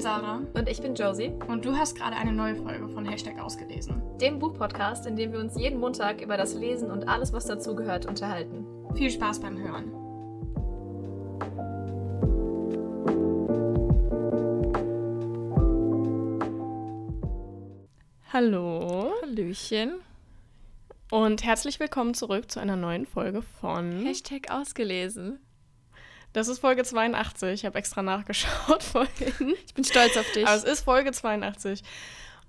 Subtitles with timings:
[0.00, 0.40] bin Sarah.
[0.54, 1.32] Und ich bin Josie.
[1.46, 4.00] Und du hast gerade eine neue Folge von Hashtag ausgelesen.
[4.18, 8.06] Dem Buchpodcast, in dem wir uns jeden Montag über das Lesen und alles, was dazugehört,
[8.06, 8.64] unterhalten.
[8.94, 9.92] Viel Spaß beim Hören.
[18.32, 19.12] Hallo.
[19.22, 20.00] Hallöchen.
[21.10, 25.40] Und herzlich willkommen zurück zu einer neuen Folge von Hashtag ausgelesen.
[26.32, 27.52] Das ist Folge 82.
[27.52, 29.54] Ich habe extra nachgeschaut vorhin.
[29.66, 30.46] Ich bin stolz auf dich.
[30.46, 31.82] Aber es ist Folge 82.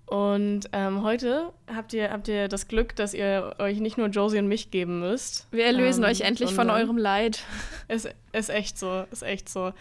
[0.06, 4.40] Und ähm, heute habt ihr, habt ihr das Glück, dass ihr euch nicht nur Josie
[4.40, 5.48] und mich geben müsst.
[5.52, 7.46] Wir erlösen ähm, euch endlich von eurem Leid.
[7.88, 9.74] Ist, ist echt so, ist echt so.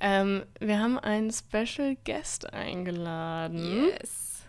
[0.00, 3.86] Ähm, wir haben einen Special Guest eingeladen.
[3.86, 4.42] Yes.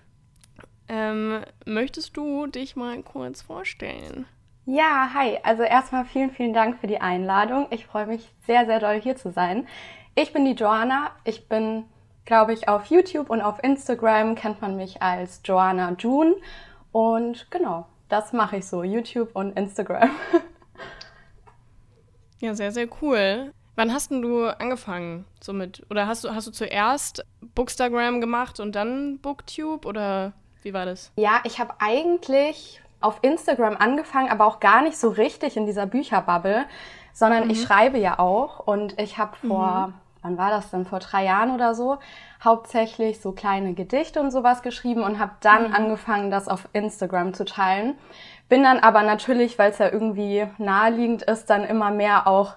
[0.87, 4.25] Ähm, möchtest du dich mal kurz vorstellen?
[4.65, 5.37] Ja, hi.
[5.43, 7.67] Also erstmal vielen, vielen Dank für die Einladung.
[7.69, 9.67] Ich freue mich sehr, sehr doll hier zu sein.
[10.15, 11.11] Ich bin die Joanna.
[11.23, 11.85] Ich bin,
[12.25, 16.35] glaube ich, auf YouTube und auf Instagram kennt man mich als Joanna June.
[16.91, 20.09] Und genau, das mache ich so, YouTube und Instagram.
[22.41, 23.53] Ja, sehr, sehr cool.
[23.75, 25.83] Wann hast denn du angefangen somit?
[25.89, 29.87] Oder hast du, hast du zuerst Bookstagram gemacht und dann Booktube?
[29.87, 31.13] Oder wie war das?
[31.15, 35.85] Ja, ich habe eigentlich auf Instagram angefangen, aber auch gar nicht so richtig in dieser
[35.85, 36.65] Bücherbubble,
[37.13, 37.51] sondern mhm.
[37.51, 39.93] ich schreibe ja auch und ich habe vor, mhm.
[40.23, 41.97] wann war das denn, vor drei Jahren oder so,
[42.43, 45.75] hauptsächlich so kleine Gedichte und sowas geschrieben und habe dann mhm.
[45.75, 47.95] angefangen, das auf Instagram zu teilen.
[48.49, 52.53] Bin dann aber natürlich, weil es ja irgendwie naheliegend ist, dann immer mehr auch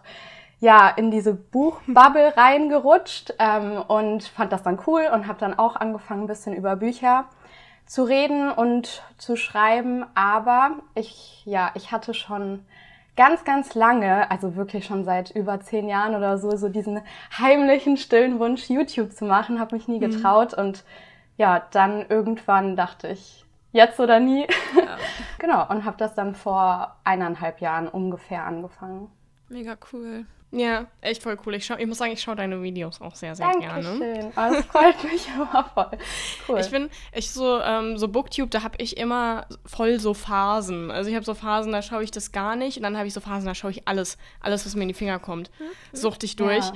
[0.60, 5.76] ja in diese Buchbubble reingerutscht ähm, und fand das dann cool und habe dann auch
[5.76, 7.26] angefangen, ein bisschen über Bücher
[7.88, 12.64] zu reden und zu schreiben, aber ich, ja, ich hatte schon
[13.16, 17.00] ganz, ganz lange, also wirklich schon seit über zehn Jahren oder so, so diesen
[17.36, 20.12] heimlichen, stillen Wunsch, YouTube zu machen, habe mich nie mhm.
[20.12, 20.64] getraut mhm.
[20.64, 20.84] und
[21.36, 24.46] ja, dann irgendwann dachte ich, jetzt oder nie.
[24.76, 24.98] Ja.
[25.38, 29.10] genau, und habe das dann vor eineinhalb Jahren ungefähr angefangen.
[29.48, 30.26] Mega cool.
[30.50, 31.54] Ja, echt voll cool.
[31.56, 33.98] Ich, schau, ich muss sagen, ich schaue deine Videos auch sehr, sehr Dankeschön.
[34.00, 34.32] gerne.
[34.34, 35.90] Oh, das freut mich immer voll.
[36.48, 36.60] Cool.
[36.60, 40.90] Ich bin, ich so, ähm, so Booktube, da habe ich immer voll so Phasen.
[40.90, 42.78] Also ich habe so Phasen, da schaue ich das gar nicht.
[42.78, 44.94] Und dann habe ich so Phasen, da schaue ich alles, alles, was mir in die
[44.94, 45.50] Finger kommt.
[45.58, 45.96] Mhm.
[45.96, 46.64] Sucht ich durch.
[46.64, 46.72] Ja.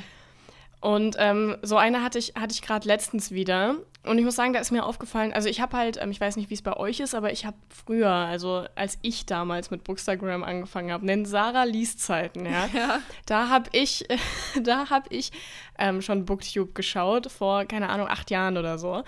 [0.82, 3.76] Und ähm, so eine hatte ich, hatte ich gerade letztens wieder.
[4.02, 6.34] Und ich muss sagen, da ist mir aufgefallen, also ich habe halt, ähm, ich weiß
[6.34, 9.84] nicht, wie es bei euch ist, aber ich habe früher, also als ich damals mit
[9.84, 12.98] Bookstagram angefangen habe, nennen Sarah Lies-Zeiten, ja, ja.
[13.26, 14.08] da habe ich,
[14.64, 15.30] da habe ich
[15.78, 19.04] ähm, schon Booktube geschaut, vor, keine Ahnung, acht Jahren oder so.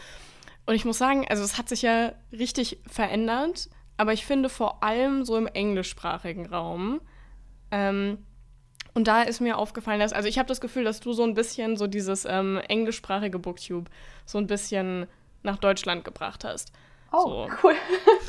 [0.67, 4.85] Und ich muss sagen, also es hat sich ja richtig verändert, aber ich finde vor
[4.85, 7.01] allem so im englischsprachigen Raum,
[7.73, 8.19] ähm,
[8.95, 11.35] und da ist mir aufgefallen, dass, also ich habe das Gefühl, dass du so ein
[11.35, 13.91] bisschen so dieses ähm, englischsprachige Booktube
[14.25, 15.09] so ein bisschen
[15.43, 16.73] nach Deutschland gebracht hast.
[17.13, 17.49] Oh, so.
[17.63, 17.75] cool.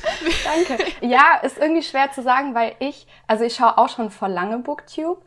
[0.68, 0.84] Danke.
[1.02, 4.60] Ja, ist irgendwie schwer zu sagen, weil ich, also ich schaue auch schon vor lange
[4.60, 5.22] Booktube,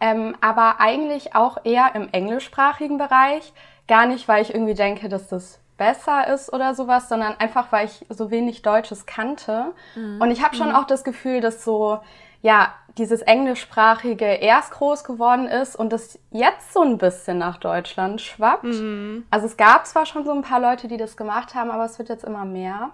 [0.00, 3.52] ähm, aber eigentlich auch eher im englischsprachigen Bereich.
[3.86, 7.86] Gar nicht, weil ich irgendwie denke, dass das besser ist oder sowas, sondern einfach, weil
[7.86, 9.72] ich so wenig Deutsches kannte.
[9.96, 10.20] Mhm.
[10.20, 10.76] Und ich habe schon mhm.
[10.76, 12.00] auch das Gefühl, dass so
[12.44, 18.20] ja, dieses englischsprachige erst groß geworden ist und das jetzt so ein bisschen nach Deutschland
[18.20, 18.64] schwappt.
[18.64, 19.26] Mhm.
[19.30, 21.98] Also es gab zwar schon so ein paar Leute, die das gemacht haben, aber es
[21.98, 22.92] wird jetzt immer mehr.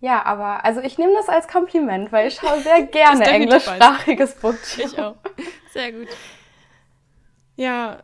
[0.00, 4.86] Ja, aber also ich nehme das als Kompliment, weil ich schaue sehr gerne englischsprachiges Booktube.
[4.86, 5.16] Ich auch.
[5.72, 6.08] Sehr gut.
[7.56, 7.98] Ja,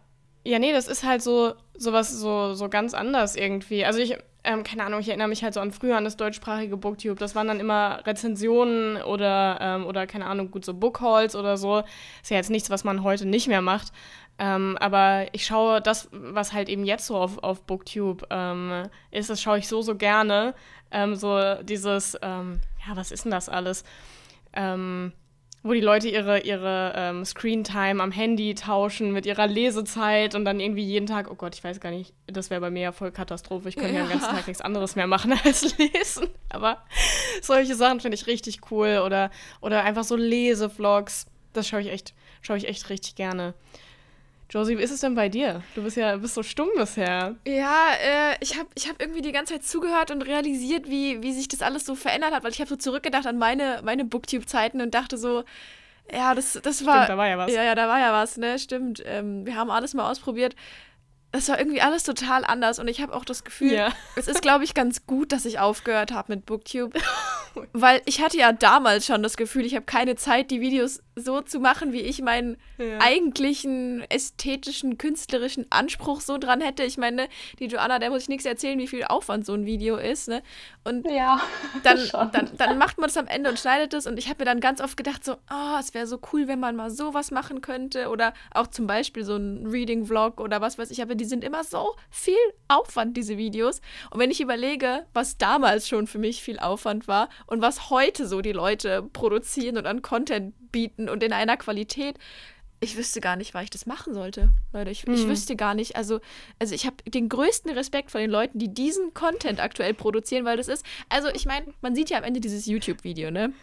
[0.45, 3.85] ja, nee, das ist halt so sowas so so ganz anders irgendwie.
[3.85, 6.77] Also ich ähm, keine Ahnung, ich erinnere mich halt so an früher an das deutschsprachige
[6.77, 7.17] Booktube.
[7.17, 11.83] Das waren dann immer Rezensionen oder, ähm, oder keine Ahnung, gut so Bookhauls oder so.
[12.23, 13.93] Ist ja jetzt nichts, was man heute nicht mehr macht.
[14.39, 19.31] Ähm, aber ich schaue das, was halt eben jetzt so auf, auf Booktube ähm, ist,
[19.31, 20.55] das schaue ich so, so gerne.
[20.91, 23.83] Ähm, so dieses, ähm, ja, was ist denn das alles?
[24.53, 25.13] Ähm,
[25.67, 30.61] wo die Leute ihre, ihre ähm, Screentime am Handy tauschen mit ihrer Lesezeit und dann
[30.61, 33.11] irgendwie jeden Tag, oh Gott, ich weiß gar nicht, das wäre bei mir ja voll
[33.11, 33.69] Katastrophe.
[33.69, 34.01] Ich könnte ja.
[34.01, 36.29] ja den ganzen Tag nichts anderes mehr machen als lesen.
[36.49, 36.85] Aber
[37.43, 39.03] solche Sachen finde ich richtig cool.
[39.05, 39.31] Oder,
[39.61, 41.27] oder einfach so Lesevlogs.
[41.53, 43.55] Das schaue ich echt, schaue ich echt richtig gerne.
[44.57, 45.63] Josie, wie ist es denn bei dir?
[45.75, 47.37] Du bist ja bist so stumm bisher.
[47.47, 51.35] Ja, äh, ich habe ich hab irgendwie die ganze Zeit zugehört und realisiert, wie, wie
[51.35, 54.81] sich das alles so verändert hat, weil ich habe so zurückgedacht an meine, meine Booktube-Zeiten
[54.81, 55.45] und dachte so,
[56.11, 57.05] ja, das, das war.
[57.05, 57.53] Stimmt, da war ja was.
[57.53, 58.59] Ja, ja, da war ja was, ne?
[58.59, 59.03] Stimmt.
[59.05, 60.57] Ähm, wir haben alles mal ausprobiert.
[61.33, 63.93] Es war irgendwie alles total anders und ich habe auch das Gefühl, ja.
[64.17, 66.99] es ist, glaube ich, ganz gut, dass ich aufgehört habe mit Booktube.
[67.73, 71.41] weil ich hatte ja damals schon das Gefühl, ich habe keine Zeit, die Videos so
[71.41, 72.99] zu machen, wie ich meinen ja.
[73.01, 76.83] eigentlichen ästhetischen, künstlerischen Anspruch so dran hätte.
[76.83, 79.97] Ich meine, die Joanna, der muss ich nichts erzählen, wie viel Aufwand so ein Video
[79.97, 80.29] ist.
[80.29, 80.43] Ne?
[80.85, 81.41] Und ja,
[81.83, 81.99] dann,
[82.33, 84.07] dann, dann macht man es am Ende und schneidet es.
[84.07, 86.61] Und ich habe mir dann ganz oft gedacht, so, oh, es wäre so cool, wenn
[86.61, 88.11] man mal sowas machen könnte.
[88.11, 91.01] Oder auch zum Beispiel so ein Reading-Vlog oder was weiß ich.
[91.01, 92.37] Aber die sind immer so viel
[92.69, 93.81] Aufwand, diese Videos.
[94.11, 98.27] Und wenn ich überlege, was damals schon für mich viel Aufwand war und was heute
[98.27, 102.17] so die Leute produzieren und an Content bieten und in einer Qualität.
[102.81, 104.91] Ich wüsste gar nicht, weil ich das machen sollte, Leute.
[104.91, 105.15] Ich, mhm.
[105.15, 105.97] ich wüsste gar nicht.
[105.97, 106.21] Also,
[106.59, 110.59] also ich habe den größten Respekt vor den Leuten, die diesen Content aktuell produzieren, weil
[110.59, 110.85] das ist.
[111.09, 113.55] Also, ich meine, man sieht ja am Ende dieses YouTube-Video, ne?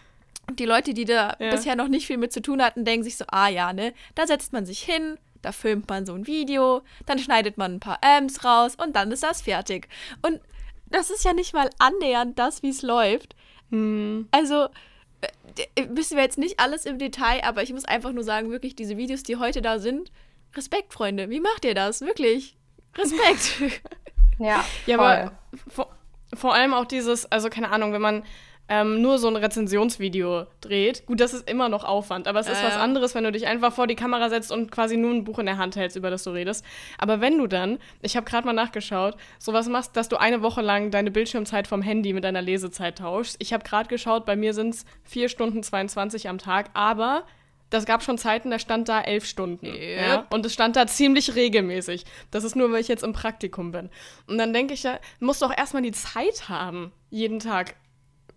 [0.47, 1.51] Und die Leute, die da ja.
[1.51, 3.93] bisher noch nicht viel mit zu tun hatten, denken sich so, ah ja, ne?
[4.15, 7.79] Da setzt man sich hin, da filmt man so ein Video, dann schneidet man ein
[7.79, 9.87] paar Amps raus und dann ist das fertig.
[10.23, 10.41] Und
[10.87, 13.35] das ist ja nicht mal annähernd das, wie es läuft.
[13.73, 14.27] Mhm.
[14.31, 14.67] Also,
[15.89, 18.97] wissen wir jetzt nicht alles im Detail, aber ich muss einfach nur sagen, wirklich, diese
[18.97, 20.11] Videos, die heute da sind,
[20.55, 21.29] Respekt, Freunde.
[21.29, 22.01] Wie macht ihr das?
[22.01, 22.55] Wirklich.
[22.95, 23.81] Respekt.
[24.39, 25.31] ja, ja aber
[25.67, 25.89] vor,
[26.33, 28.23] vor allem auch dieses, also keine Ahnung, wenn man
[28.73, 31.05] ähm, nur so ein Rezensionsvideo dreht.
[31.05, 33.45] Gut, das ist immer noch Aufwand, aber es ist äh, was anderes, wenn du dich
[33.45, 36.09] einfach vor die Kamera setzt und quasi nur ein Buch in der Hand hältst, über
[36.09, 36.65] das du redest.
[36.97, 40.61] Aber wenn du dann, ich habe gerade mal nachgeschaut, sowas machst, dass du eine Woche
[40.61, 43.35] lang deine Bildschirmzeit vom Handy mit deiner Lesezeit tauschst.
[43.37, 47.25] Ich habe gerade geschaut, bei mir sind es 4 Stunden 22 am Tag, aber
[47.69, 49.67] das gab schon Zeiten, da stand da elf Stunden.
[49.67, 50.07] Yep.
[50.07, 50.27] Ja?
[50.31, 52.05] Und es stand da ziemlich regelmäßig.
[52.31, 53.89] Das ist nur, weil ich jetzt im Praktikum bin.
[54.25, 57.75] Und dann denke ich ja, musst du auch erstmal die Zeit haben, jeden Tag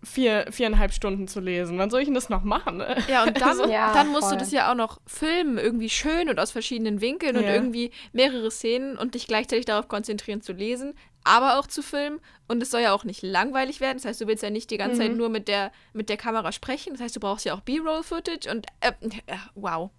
[0.07, 1.77] vier, viereinhalb Stunden zu lesen.
[1.77, 2.77] Wann soll ich denn das noch machen?
[2.77, 2.97] Ne?
[3.07, 4.33] Ja, und dann, also, ja, dann musst voll.
[4.33, 7.41] du das ja auch noch filmen, irgendwie schön und aus verschiedenen Winkeln ja.
[7.41, 10.93] und irgendwie mehrere Szenen und dich gleichzeitig darauf konzentrieren zu lesen,
[11.23, 12.19] aber auch zu filmen.
[12.47, 13.97] Und es soll ja auch nicht langweilig werden.
[13.97, 15.07] Das heißt, du willst ja nicht die ganze mhm.
[15.07, 16.93] Zeit nur mit der, mit der Kamera sprechen.
[16.93, 18.91] Das heißt, du brauchst ja auch B-Roll-Footage und äh,
[19.27, 19.91] äh, wow.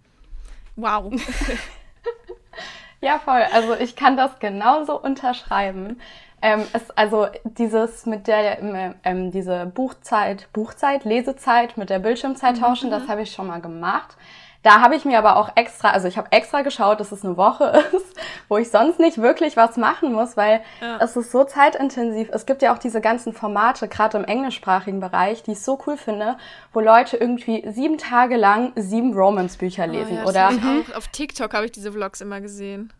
[0.75, 1.13] Wow.
[3.01, 3.43] ja, voll.
[3.53, 5.99] Also ich kann das genauso unterschreiben.
[6.41, 12.55] Ähm, es, also dieses mit der ähm, ähm, diese Buchzeit, Buchzeit, Lesezeit mit der Bildschirmzeit
[12.55, 12.91] mhm, tauschen, mhm.
[12.91, 14.15] das habe ich schon mal gemacht.
[14.61, 17.37] Da habe ich mir aber auch extra, also ich habe extra geschaut, dass es eine
[17.37, 17.63] Woche
[17.93, 18.19] ist,
[18.49, 20.97] wo ich sonst nicht wirklich was machen muss, weil ja.
[20.99, 22.27] es ist so zeitintensiv.
[22.33, 25.95] Es gibt ja auch diese ganzen Formate, gerade im englischsprachigen Bereich, die ich so cool
[25.95, 26.37] finde,
[26.73, 30.19] wo Leute irgendwie sieben Tage lang sieben Romance-Bücher lesen.
[30.25, 32.91] Oh, ja, oder auch auf TikTok habe ich diese Vlogs immer gesehen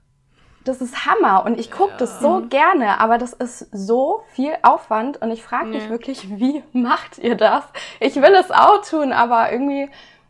[0.64, 1.98] das ist Hammer und ich gucke ja.
[1.98, 5.90] das so gerne, aber das ist so viel Aufwand und ich frage mich ja.
[5.90, 7.64] wirklich, wie macht ihr das?
[8.00, 9.90] Ich will es auch tun, aber irgendwie,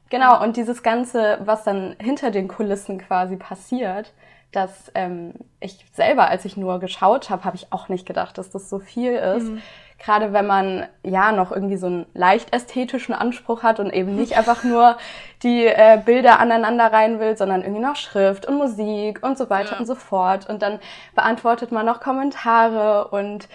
[0.10, 4.14] genau, und dieses Ganze, was dann hinter den Kulissen quasi passiert,
[4.52, 8.50] dass ähm, ich selber, als ich nur geschaut habe, habe ich auch nicht gedacht, dass
[8.50, 9.50] das so viel ist.
[9.50, 9.62] Mhm.
[10.04, 14.38] Gerade wenn man ja noch irgendwie so einen leicht ästhetischen Anspruch hat und eben nicht
[14.38, 14.98] einfach nur
[15.44, 19.74] die äh, Bilder aneinander rein will, sondern irgendwie noch Schrift und Musik und so weiter
[19.74, 19.80] ja.
[19.80, 20.50] und so fort.
[20.50, 20.80] Und dann
[21.16, 23.50] beantwortet man noch Kommentare und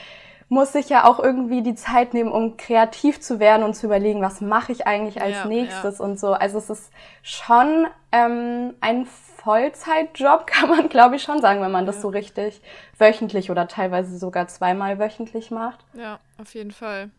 [0.48, 4.20] muss sich ja auch irgendwie die Zeit nehmen, um kreativ zu werden und zu überlegen,
[4.20, 6.04] was mache ich eigentlich als ja, nächstes ja.
[6.04, 6.32] und so.
[6.32, 6.92] Also es ist
[7.22, 12.60] schon ähm, ein Vollzeitjob, kann man glaube ich schon sagen, wenn man das so richtig
[12.98, 15.84] wöchentlich oder teilweise sogar zweimal wöchentlich macht.
[15.94, 17.10] Ja, auf jeden Fall.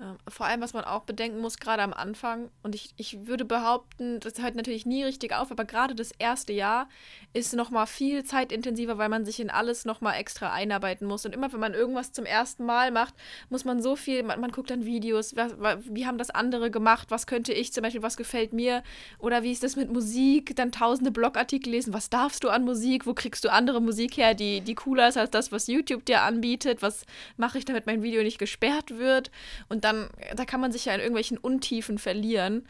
[0.00, 3.44] Ähm, vor allem, was man auch bedenken muss, gerade am Anfang, und ich, ich würde
[3.44, 6.88] behaupten, das hört natürlich nie richtig auf, aber gerade das erste Jahr
[7.32, 11.24] ist nochmal viel zeitintensiver, weil man sich in alles nochmal extra einarbeiten muss.
[11.24, 13.14] Und immer, wenn man irgendwas zum ersten Mal macht,
[13.50, 15.52] muss man so viel, man, man guckt dann Videos, was,
[15.88, 18.82] wie haben das andere gemacht, was könnte ich zum Beispiel, was gefällt mir,
[19.20, 23.06] oder wie ist das mit Musik, dann tausende Blogartikel lesen, was darfst du an Musik,
[23.06, 26.22] wo kriegst du andere Musik her, die, die cooler ist als das, was YouTube dir
[26.22, 29.30] anbietet, was mache ich, damit mein Video nicht gesperrt wird.
[29.68, 32.66] Und dann, da kann man sich ja in irgendwelchen Untiefen verlieren.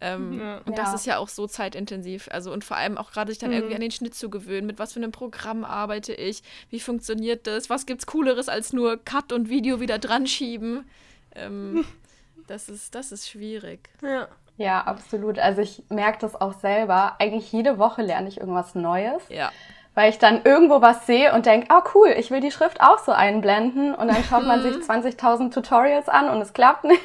[0.00, 0.58] Ähm, ja.
[0.58, 0.94] Und das ja.
[0.94, 2.28] ist ja auch so zeitintensiv.
[2.30, 3.56] Also und vor allem auch gerade sich dann mhm.
[3.56, 4.66] irgendwie an den Schnitt zu gewöhnen.
[4.66, 6.42] Mit was für einem Programm arbeite ich?
[6.70, 7.68] Wie funktioniert das?
[7.68, 10.88] Was gibt's Cooleres als nur Cut und Video wieder dran schieben?
[11.34, 11.84] Ähm,
[12.46, 13.88] das, ist, das ist schwierig.
[14.02, 14.28] Ja.
[14.60, 15.38] Ja, absolut.
[15.38, 17.14] Also ich merke das auch selber.
[17.20, 19.22] Eigentlich jede Woche lerne ich irgendwas Neues.
[19.28, 19.52] Ja
[19.98, 22.98] weil ich dann irgendwo was sehe und denke, oh cool, ich will die Schrift auch
[22.98, 25.50] so einblenden und dann schaut man sich 20.000 mhm.
[25.50, 27.02] Tutorials an und es klappt nicht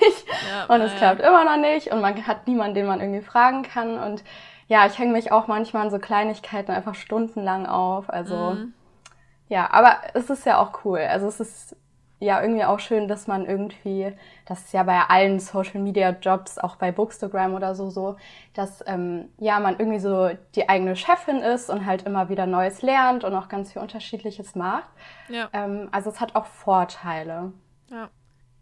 [0.47, 0.97] ja, und es ja.
[0.99, 4.23] klappt immer noch nicht und man hat niemanden, den man irgendwie fragen kann und
[4.67, 8.75] ja, ich hänge mich auch manchmal an so Kleinigkeiten einfach stundenlang auf, also mhm.
[9.49, 11.75] ja, aber es ist ja auch cool, also es ist
[12.23, 14.13] ja irgendwie auch schön, dass man irgendwie,
[14.45, 18.15] das ist ja bei allen Social Media Jobs, auch bei Bookstagram oder so, so,
[18.53, 22.81] dass ähm, ja man irgendwie so die eigene Chefin ist und halt immer wieder Neues
[22.81, 24.89] lernt und auch ganz viel Unterschiedliches macht.
[25.29, 25.49] Ja.
[25.53, 27.51] Ähm, also es hat auch Vorteile.
[27.89, 28.09] Ja.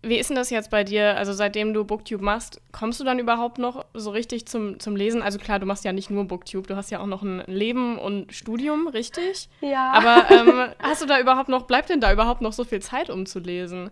[0.04, 1.16] Wie ist denn das jetzt bei dir?
[1.18, 5.22] Also seitdem du Booktube machst, kommst du dann überhaupt noch so richtig zum, zum Lesen?
[5.22, 8.00] Also klar, du machst ja nicht nur Booktube, du hast ja auch noch ein Leben
[8.00, 9.48] und Studium, richtig?
[9.62, 9.92] Ja.
[9.92, 13.10] Aber ähm, hast du da überhaupt noch, bleibt denn da überhaupt noch so viel Zeit,
[13.10, 13.92] um zu lesen?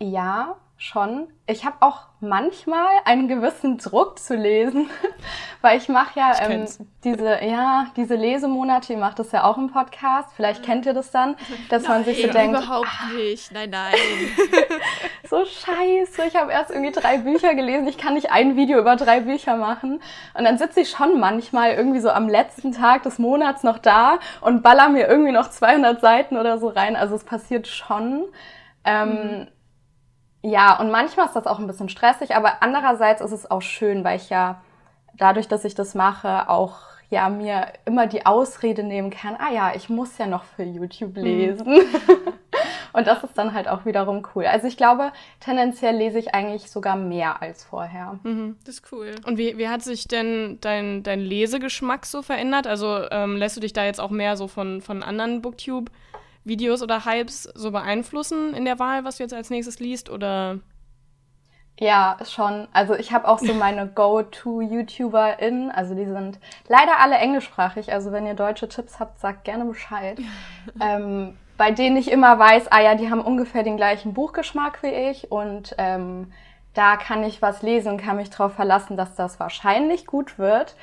[0.00, 1.28] Ja, schon.
[1.46, 4.88] Ich habe auch manchmal einen gewissen Druck zu lesen,
[5.60, 6.66] weil ich mache ja ähm,
[7.04, 11.10] diese, ja, diese Lesemonate, ihr macht das ja auch im Podcast, vielleicht kennt ihr das
[11.10, 11.36] dann,
[11.68, 13.94] dass nein, man sich so denkt, überhaupt ah, nicht, nein, nein.
[15.28, 18.96] so scheiße, ich habe erst irgendwie drei Bücher gelesen, ich kann nicht ein Video über
[18.96, 20.00] drei Bücher machen
[20.34, 24.18] und dann sitze ich schon manchmal irgendwie so am letzten Tag des Monats noch da
[24.40, 28.24] und baller mir irgendwie noch 200 Seiten oder so rein, also es passiert schon.
[28.86, 29.46] Ähm, mhm
[30.44, 34.04] ja, und manchmal ist das auch ein bisschen stressig, aber andererseits ist es auch schön,
[34.04, 34.60] weil ich ja
[35.16, 36.76] dadurch, dass ich das mache, auch
[37.08, 41.16] ja mir immer die Ausrede nehmen kann, ah ja, ich muss ja noch für YouTube
[41.16, 41.22] mhm.
[41.22, 41.66] lesen.
[41.72, 41.80] Mhm.
[42.92, 44.44] und das ist dann halt auch wiederum cool.
[44.44, 48.18] Also ich glaube, tendenziell lese ich eigentlich sogar mehr als vorher.
[48.22, 49.14] Mhm, das ist cool.
[49.24, 52.66] Und wie, wie hat sich denn dein, dein Lesegeschmack so verändert?
[52.66, 55.90] Also ähm, lässt du dich da jetzt auch mehr so von, von anderen Booktube
[56.44, 60.10] Videos oder Hypes so beeinflussen in der Wahl, was du jetzt als nächstes liest?
[60.10, 60.58] Oder?
[61.78, 62.68] Ja, schon.
[62.72, 65.70] Also ich habe auch so meine Go-To-YouTuberInnen.
[65.70, 67.92] Also die sind leider alle englischsprachig.
[67.92, 70.18] Also wenn ihr deutsche Tipps habt, sagt gerne Bescheid.
[70.80, 74.88] ähm, bei denen ich immer weiß, ah ja, die haben ungefähr den gleichen Buchgeschmack wie
[74.88, 76.32] ich und ähm,
[76.74, 80.74] da kann ich was lesen und kann mich darauf verlassen, dass das wahrscheinlich gut wird.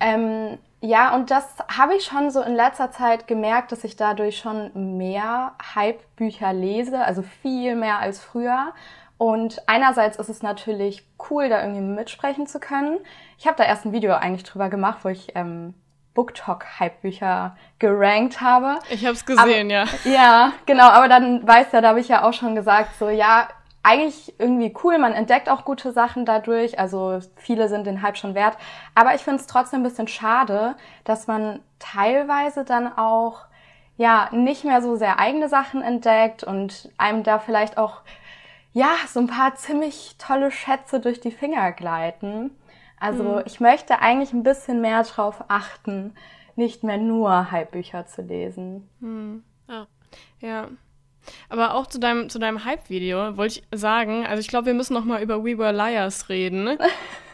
[0.00, 1.44] Ähm, ja, und das
[1.76, 7.00] habe ich schon so in letzter Zeit gemerkt, dass ich dadurch schon mehr Hype-Bücher lese,
[7.00, 8.72] also viel mehr als früher.
[9.16, 12.98] Und einerseits ist es natürlich cool, da irgendwie mitsprechen zu können.
[13.36, 15.74] Ich habe da erst ein Video eigentlich drüber gemacht, wo ich ähm,
[16.14, 18.78] BookTok-Hype-Bücher gerankt habe.
[18.90, 19.84] Ich habe es gesehen, aber, ja.
[20.04, 20.88] Ja, genau.
[20.88, 23.48] Aber dann weiß ja, da habe ich ja auch schon gesagt, so ja,
[23.88, 24.98] eigentlich irgendwie cool.
[24.98, 26.78] Man entdeckt auch gute Sachen dadurch.
[26.78, 28.58] Also viele sind den Hype schon wert.
[28.94, 33.46] Aber ich finde es trotzdem ein bisschen schade, dass man teilweise dann auch
[33.96, 38.02] ja nicht mehr so sehr eigene Sachen entdeckt und einem da vielleicht auch
[38.72, 42.50] ja so ein paar ziemlich tolle Schätze durch die Finger gleiten.
[43.00, 43.42] Also mhm.
[43.46, 46.14] ich möchte eigentlich ein bisschen mehr drauf achten,
[46.56, 48.88] nicht mehr nur Hypebücher zu lesen.
[49.00, 49.44] Mhm.
[49.66, 49.86] Ja.
[50.40, 50.68] Ja.
[51.48, 54.94] Aber auch zu deinem, zu deinem Hype-Video wollte ich sagen, also ich glaube, wir müssen
[54.94, 56.78] noch mal über We Were Liars reden.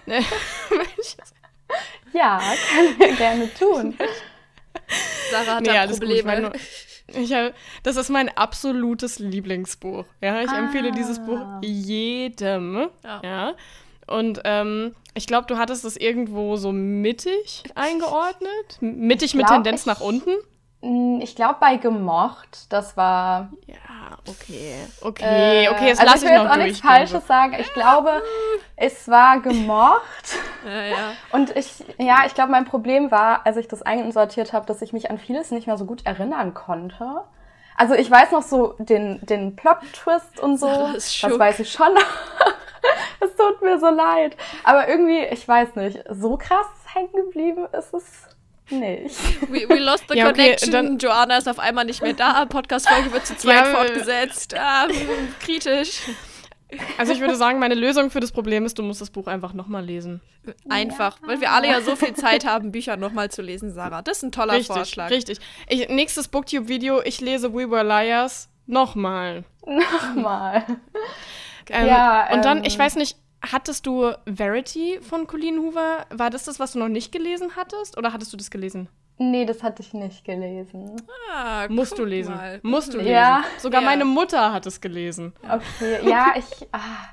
[2.13, 2.41] ja,
[2.75, 3.97] können wir gerne tun.
[5.31, 6.53] Sarah hat nee, da Probleme.
[7.09, 10.05] Ich hab, das ist mein absolutes Lieblingsbuch.
[10.21, 10.59] Ja, ich ah.
[10.59, 12.89] empfehle dieses Buch jedem.
[13.03, 13.21] Ja.
[13.23, 13.55] ja.
[14.07, 18.79] Und ähm, ich glaube, du hattest es irgendwo so mittig eingeordnet.
[18.81, 20.31] Mittig mit Tendenz nach unten.
[20.85, 23.49] Hm, ich glaube bei gemocht, das war.
[23.67, 24.75] Ja, okay.
[25.01, 27.57] Okay, okay, jetzt äh, also lasse ich, noch will jetzt auch nichts Falsches sagen.
[27.59, 28.23] Ich glaube,
[28.77, 30.03] es war gemocht.
[30.67, 30.97] Ja, ja.
[31.31, 34.95] Und ich, ja, ich glaube, mein Problem war, als ich das einsortiert habe, dass ich
[34.95, 37.21] mich an vieles nicht mehr so gut erinnern konnte.
[37.77, 40.67] Also ich weiß noch so den, den Plot-Twist und so.
[40.95, 41.95] Das, das weiß ich schon.
[43.21, 44.39] es tut mir so leid.
[44.63, 48.34] Aber irgendwie, ich weiß nicht, so krass hängen geblieben ist es
[48.71, 49.51] nicht.
[49.51, 50.71] We, we lost the ja, okay, connection.
[50.73, 52.45] Dann, Joanna ist auf einmal nicht mehr da.
[52.47, 54.55] Podcast-Folge wird zu zweit ja, fortgesetzt.
[54.55, 54.89] Ah,
[55.41, 56.01] kritisch.
[56.99, 59.53] Also ich würde sagen, meine Lösung für das Problem ist, du musst das Buch einfach
[59.53, 60.21] nochmal lesen.
[60.69, 61.29] Einfach, ja.
[61.29, 64.03] weil wir alle ja so viel Zeit haben, Bücher nochmal zu lesen, Sarah.
[64.03, 65.11] Das ist ein toller richtig, Vorschlag.
[65.11, 65.39] Richtig.
[65.69, 69.45] Ich, nächstes Booktube-Video, ich lese We Were Liars nochmal.
[69.67, 70.65] Nochmal.
[71.71, 73.17] Ähm, ja, und dann, ich ähm, weiß nicht,
[73.53, 76.07] Hattest du Verity von Colleen Hoover?
[76.11, 77.99] War das das, was du noch nicht gelesen hattest?
[77.99, 78.89] Oder hattest du das gelesen?
[79.19, 80.97] Nee, das hatte ich nicht gelesen.
[81.33, 82.35] Ah, Musst du lesen.
[82.35, 82.59] Mal.
[82.63, 83.13] Musst du lesen.
[83.13, 83.45] Ja.
[83.59, 83.87] Sogar ja.
[83.89, 85.33] meine Mutter hat es gelesen.
[85.43, 86.69] Okay, ja, ich.
[86.73, 87.09] Ah.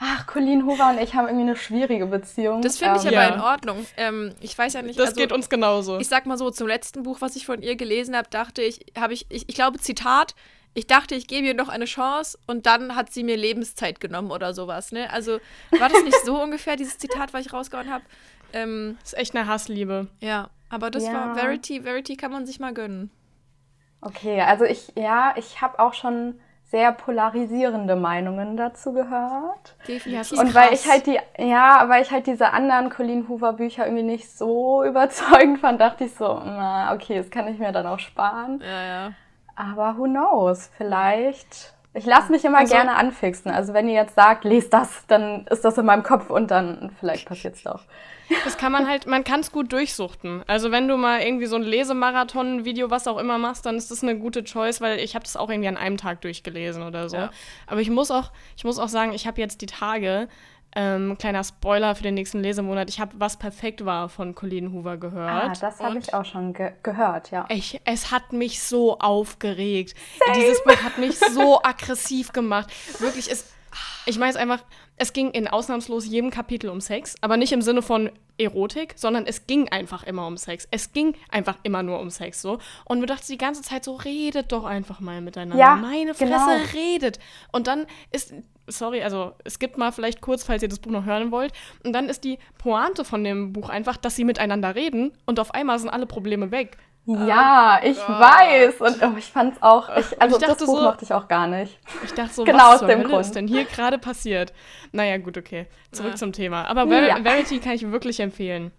[0.00, 2.62] Ach, Colleen Hoover und ich haben irgendwie eine schwierige Beziehung.
[2.62, 3.34] Das finde ich ähm, aber ja.
[3.34, 3.86] in Ordnung.
[3.96, 4.98] Ähm, ich weiß ja nicht.
[4.98, 5.98] Das also, geht uns genauso.
[5.98, 8.84] Ich sag mal so, zum letzten Buch, was ich von ihr gelesen habe, dachte ich,
[8.98, 10.34] habe ich, ich, ich glaube, Zitat,
[10.74, 14.30] ich dachte, ich gebe ihr noch eine Chance und dann hat sie mir Lebenszeit genommen
[14.30, 14.92] oder sowas.
[14.92, 15.10] Ne?
[15.10, 15.38] Also
[15.78, 18.04] war das nicht so ungefähr, dieses Zitat, was ich rausgehauen habe?
[18.52, 20.08] Ähm, das ist echt eine Hassliebe.
[20.20, 21.12] Ja, aber das ja.
[21.12, 21.82] war Verity.
[21.82, 23.10] Verity kann man sich mal gönnen.
[24.00, 29.76] Okay, also ich, ja, ich habe auch schon sehr polarisierende Meinungen dazu gehört.
[29.86, 30.38] Definitiv.
[30.38, 34.02] Und weil ich halt die, ja, weil ich halt diese anderen Colleen Hoover Bücher irgendwie
[34.02, 38.00] nicht so überzeugend fand, dachte ich so, na, okay, das kann ich mir dann auch
[38.00, 38.60] sparen.
[38.60, 39.12] Ja, ja.
[39.56, 40.70] Aber who knows?
[40.76, 43.52] Vielleicht Ich lasse mich immer also, gerne anfixen.
[43.52, 46.90] Also wenn ihr jetzt sagt, lest das, dann ist das in meinem Kopf und dann
[46.98, 47.84] vielleicht passiert es doch.
[48.44, 50.42] Das kann man halt, man kann es gut durchsuchten.
[50.48, 53.92] Also wenn du mal irgendwie so ein Lesemarathon, Video, was auch immer machst, dann ist
[53.92, 57.08] das eine gute Choice, weil ich habe das auch irgendwie an einem Tag durchgelesen oder
[57.08, 57.16] so.
[57.16, 57.30] Ja.
[57.66, 60.28] Aber ich muss auch, ich muss auch sagen, ich habe jetzt die Tage
[60.76, 62.88] ähm, kleiner Spoiler für den nächsten Lesemonat.
[62.88, 65.30] Ich habe Was perfekt war von Colleen Hoover gehört.
[65.30, 67.46] Ah, das habe ich auch schon ge gehört, ja.
[67.48, 69.94] Ich, es hat mich so aufgeregt.
[70.18, 70.38] Same.
[70.38, 72.72] Dieses Buch hat mich so aggressiv gemacht.
[72.98, 73.52] Wirklich, es,
[74.06, 74.64] ich meine es einfach,
[74.96, 79.26] es ging in ausnahmslos jedem Kapitel um Sex, aber nicht im Sinne von Erotik, sondern
[79.26, 80.66] es ging einfach immer um Sex.
[80.70, 82.58] Es ging einfach immer nur um Sex so.
[82.84, 85.56] Und mir dachte die ganze Zeit so, redet doch einfach mal miteinander.
[85.56, 86.72] Ja, Meine Fresse, genau.
[86.74, 87.18] redet.
[87.52, 88.34] Und dann ist
[88.66, 91.52] sorry, also es gibt mal vielleicht kurz, falls ihr das Buch noch hören wollt.
[91.84, 95.54] Und dann ist die Pointe von dem Buch einfach, dass sie miteinander reden und auf
[95.54, 96.78] einmal sind alle Probleme weg.
[97.06, 98.18] Ja, oh ich Gott.
[98.18, 98.80] weiß.
[98.80, 99.94] Und oh, ich fand's auch.
[99.94, 101.78] Ich, also ich das Buch so, mochte ich auch gar nicht.
[102.02, 103.20] Ich dachte so, genau was aus dem Hölle Grund.
[103.20, 104.54] ist denn hier gerade passiert?
[104.92, 105.66] Naja, gut, okay.
[105.92, 106.16] Zurück ja.
[106.16, 106.64] zum Thema.
[106.64, 107.22] Aber Ver ja.
[107.22, 108.70] Verity kann ich wirklich empfehlen.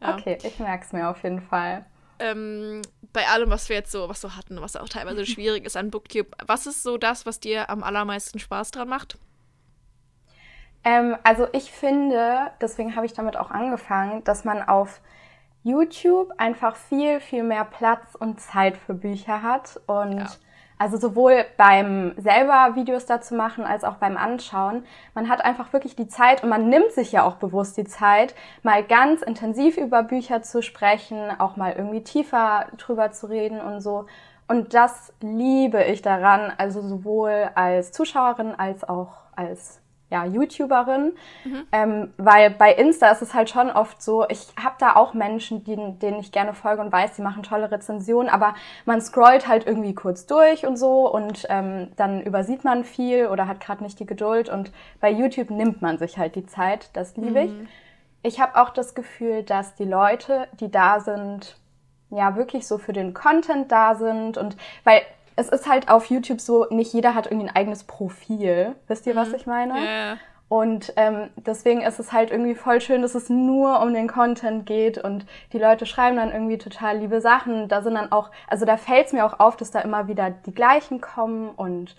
[0.00, 0.14] Ja.
[0.16, 1.84] Okay, ich merke es mir auf jeden Fall.
[2.20, 2.82] Ähm,
[3.14, 5.90] bei allem, was wir jetzt so, was so hatten, was auch teilweise schwierig ist an
[5.90, 9.16] Booktube, was ist so das, was dir am allermeisten Spaß dran macht?
[10.84, 15.00] Ähm, also ich finde, deswegen habe ich damit auch angefangen, dass man auf
[15.62, 20.30] YouTube einfach viel, viel mehr Platz und Zeit für Bücher hat und ja.
[20.78, 24.84] Also sowohl beim selber Videos dazu machen als auch beim Anschauen.
[25.14, 28.34] Man hat einfach wirklich die Zeit und man nimmt sich ja auch bewusst die Zeit,
[28.62, 33.80] mal ganz intensiv über Bücher zu sprechen, auch mal irgendwie tiefer drüber zu reden und
[33.80, 34.06] so.
[34.48, 41.66] Und das liebe ich daran, also sowohl als Zuschauerin als auch als ja, YouTuberin, mhm.
[41.72, 45.64] ähm, weil bei Insta ist es halt schon oft so, ich habe da auch Menschen,
[45.64, 49.66] die, denen ich gerne folge und weiß, die machen tolle Rezensionen, aber man scrollt halt
[49.66, 53.98] irgendwie kurz durch und so und ähm, dann übersieht man viel oder hat gerade nicht
[53.98, 57.50] die Geduld und bei YouTube nimmt man sich halt die Zeit, das liebe ich.
[57.50, 57.68] Mhm.
[58.22, 61.58] Ich habe auch das Gefühl, dass die Leute, die da sind,
[62.10, 65.02] ja wirklich so für den Content da sind und weil
[65.36, 68.74] es ist halt auf YouTube so, nicht jeder hat irgendwie ein eigenes Profil.
[68.86, 69.34] Wisst ihr, was mhm.
[69.34, 69.74] ich meine?
[69.74, 70.16] Yeah.
[70.48, 74.66] Und ähm, deswegen ist es halt irgendwie voll schön, dass es nur um den Content
[74.66, 77.66] geht und die Leute schreiben dann irgendwie total liebe Sachen.
[77.68, 80.30] Da sind dann auch, also da fällt es mir auch auf, dass da immer wieder
[80.30, 81.96] die gleichen kommen und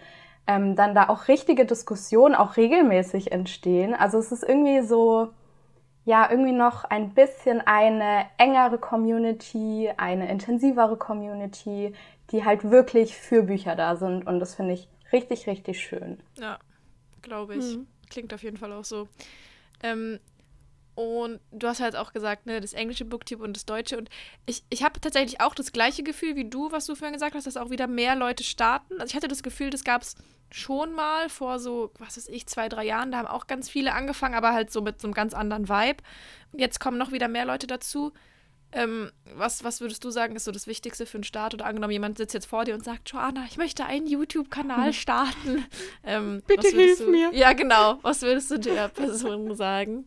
[0.48, 3.95] ähm, dann da auch richtige Diskussionen auch regelmäßig entstehen.
[3.95, 5.30] Also es ist irgendwie so,
[6.06, 11.95] ja, irgendwie noch ein bisschen eine engere Community, eine intensivere Community,
[12.31, 14.25] die halt wirklich für Bücher da sind.
[14.27, 16.19] Und das finde ich richtig, richtig schön.
[16.39, 16.59] Ja,
[17.21, 17.75] glaube ich.
[17.75, 17.88] Mhm.
[18.09, 19.07] Klingt auf jeden Fall auch so.
[19.83, 20.19] Ähm,
[20.95, 23.97] und du hast halt auch gesagt, ne, das englische Booktube und das deutsche.
[23.97, 24.09] Und
[24.45, 27.45] ich, ich habe tatsächlich auch das gleiche Gefühl wie du, was du vorhin gesagt hast,
[27.45, 28.93] dass auch wieder mehr Leute starten.
[28.93, 30.15] Also ich hatte das Gefühl, das gab es
[30.51, 33.11] schon mal vor so, was weiß ich, zwei, drei Jahren.
[33.11, 36.01] Da haben auch ganz viele angefangen, aber halt so mit so einem ganz anderen Vibe.
[36.53, 38.13] Und jetzt kommen noch wieder mehr Leute dazu.
[38.75, 41.53] Ähm, was, was würdest du sagen, ist so das Wichtigste für einen Start?
[41.53, 45.65] Oder angenommen, jemand sitzt jetzt vor dir und sagt, Joanna, ich möchte einen YouTube-Kanal starten.
[46.03, 47.33] Ähm, Bitte hilf du, mir.
[47.33, 47.99] Ja, genau.
[48.01, 50.05] Was würdest du der Person sagen?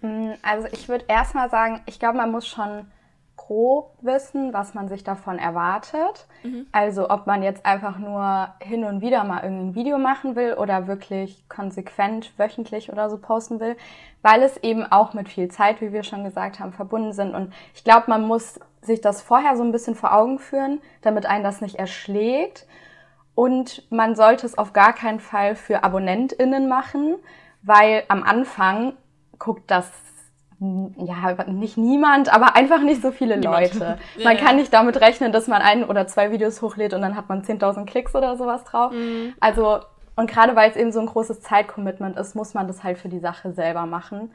[0.00, 2.86] Mm, also ich würde erstmal sagen, ich glaube, man muss schon
[3.46, 6.26] grob wissen, was man sich davon erwartet.
[6.42, 6.66] Mhm.
[6.72, 10.86] Also ob man jetzt einfach nur hin und wieder mal irgendein Video machen will oder
[10.86, 13.76] wirklich konsequent wöchentlich oder so posten will,
[14.22, 17.34] weil es eben auch mit viel Zeit, wie wir schon gesagt haben, verbunden sind.
[17.34, 21.26] Und ich glaube, man muss sich das vorher so ein bisschen vor Augen führen, damit
[21.26, 22.66] einen das nicht erschlägt.
[23.34, 27.16] Und man sollte es auf gar keinen Fall für AbonnentInnen machen,
[27.62, 28.94] weil am Anfang
[29.38, 29.90] guckt das
[30.96, 33.98] ja, nicht niemand, aber einfach nicht so viele Leute.
[34.16, 37.16] ja, man kann nicht damit rechnen, dass man ein oder zwei Videos hochlädt und dann
[37.16, 38.92] hat man 10.000 Klicks oder sowas drauf.
[38.92, 39.34] Mhm.
[39.40, 39.80] Also,
[40.16, 43.08] und gerade weil es eben so ein großes Zeitcommitment ist, muss man das halt für
[43.08, 44.30] die Sache selber machen.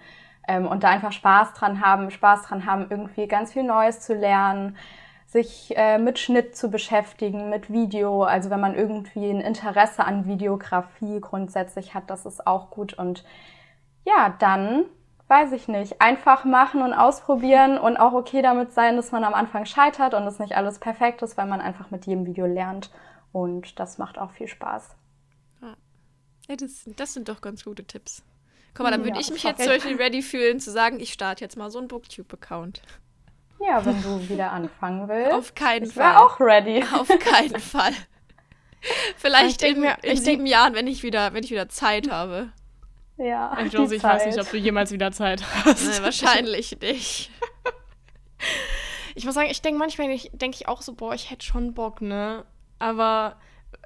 [0.47, 4.13] Ähm, und da einfach Spaß dran haben, Spaß dran haben, irgendwie ganz viel Neues zu
[4.13, 4.77] lernen,
[5.27, 8.23] sich äh, mit Schnitt zu beschäftigen, mit Video.
[8.23, 12.93] Also wenn man irgendwie ein Interesse an Videografie grundsätzlich hat, das ist auch gut.
[12.95, 13.23] Und
[14.05, 14.85] ja, dann
[15.29, 19.33] weiß ich nicht, einfach machen und ausprobieren und auch okay damit sein, dass man am
[19.33, 22.89] Anfang scheitert und es nicht alles perfekt ist, weil man einfach mit jedem Video lernt.
[23.31, 24.95] Und das macht auch viel Spaß.
[26.49, 28.23] Ja, das, das sind doch ganz gute Tipps.
[28.73, 31.13] Guck mal, dann würde ja, ich mich jetzt zum Beispiel ready fühlen, zu sagen, ich
[31.13, 32.81] starte jetzt mal so einen Booktube-Account.
[33.59, 35.33] Ja, wenn du wieder anfangen willst.
[35.33, 36.11] Auf keinen ich Fall.
[36.11, 36.83] Ich auch ready.
[36.93, 37.91] Auf keinen Fall.
[39.17, 42.51] Vielleicht in, mir, in sieben Jahren, wenn ich wieder, wenn ich wieder Zeit habe.
[43.19, 43.57] Ja.
[43.65, 45.85] Ich, Josie, ich weiß nicht, ob du jemals wieder Zeit hast.
[45.85, 47.29] Nee, wahrscheinlich nicht.
[49.15, 52.01] Ich muss sagen, ich denke manchmal, denke ich auch so, boah, ich hätte schon Bock,
[52.01, 52.45] ne?
[52.79, 53.35] Aber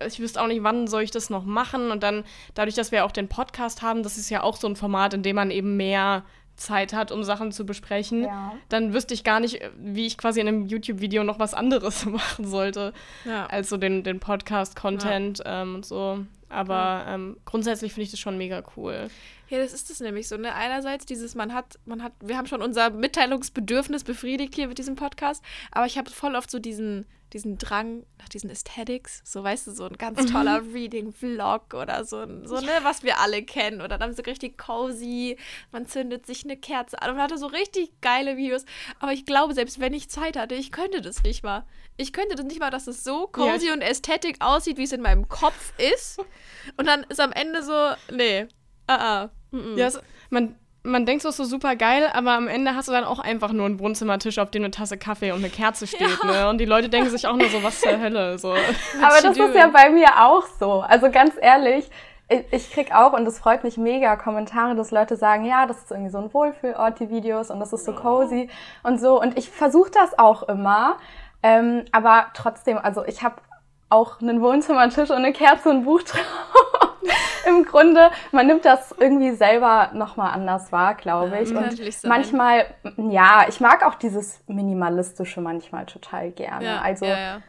[0.06, 1.90] ich wüsste auch nicht, wann soll ich das noch machen.
[1.90, 4.76] Und dann, dadurch, dass wir auch den Podcast haben, das ist ja auch so ein
[4.76, 6.24] Format, in dem man eben mehr
[6.56, 8.54] Zeit hat, um Sachen zu besprechen, ja.
[8.70, 12.46] dann wüsste ich gar nicht, wie ich quasi in einem YouTube-Video noch was anderes machen
[12.46, 12.94] sollte,
[13.26, 13.48] ja.
[13.48, 15.64] als so den, den Podcast-Content ja.
[15.64, 16.20] ähm, und so.
[16.54, 19.10] Aber ähm, grundsätzlich finde ich das schon mega cool.
[19.50, 20.54] Ja, das ist es nämlich so, ne?
[20.54, 24.96] Einerseits dieses, man hat, man hat, wir haben schon unser Mitteilungsbedürfnis befriedigt hier mit diesem
[24.96, 29.68] Podcast, aber ich habe voll oft so diesen, diesen Drang nach diesen Aesthetics, so weißt
[29.68, 30.74] du, so ein ganz toller mhm.
[30.74, 33.82] Reading-Vlog oder so, so ne, was wir alle kennen.
[33.82, 35.38] Oder dann so richtig cozy,
[35.72, 38.66] man zündet sich eine Kerze an und hatte so richtig geile Videos.
[39.00, 41.66] Aber ich glaube, selbst wenn ich Zeit hatte, ich könnte das nicht mal.
[41.98, 43.74] Ich könnte das nicht mal, dass es so cozy ja.
[43.74, 46.20] und ästhetisch aussieht, wie es in meinem Kopf ist.
[46.78, 48.48] Und dann ist am Ende so, nee,
[48.88, 49.32] ah, ah.
[49.52, 49.78] Mm -mm.
[49.78, 52.92] Ja, es, man, man denkt so, ist so super geil, aber am Ende hast du
[52.92, 56.20] dann auch einfach nur einen Wohnzimmertisch, auf dem eine Tasse Kaffee und eine Kerze steht,
[56.24, 56.32] ja.
[56.32, 56.50] ne?
[56.50, 58.52] Und die Leute denken sich auch nur so, was zur Hölle, so.
[59.02, 60.82] Aber das ist ja bei mir auch so.
[60.82, 61.90] Also ganz ehrlich,
[62.52, 65.92] ich, krieg auch, und das freut mich mega, Kommentare, dass Leute sagen, ja, das ist
[65.92, 68.50] irgendwie so ein Wohlfühlort, die Videos, und das ist so cozy
[68.82, 69.22] und so.
[69.22, 70.98] Und ich versuche das auch immer,
[71.44, 73.36] ähm, aber trotzdem, also ich habe
[73.90, 76.83] auch einen Wohnzimmertisch und eine Kerze und ein Buch drauf.
[77.48, 81.50] Im Grunde, man nimmt das irgendwie selber nochmal anders wahr, glaube ich.
[81.50, 82.10] Ja, und sein.
[82.10, 82.66] manchmal,
[82.98, 86.66] ja, ich mag auch dieses Minimalistische manchmal total gerne.
[86.66, 87.42] Ja, also, ja, ja.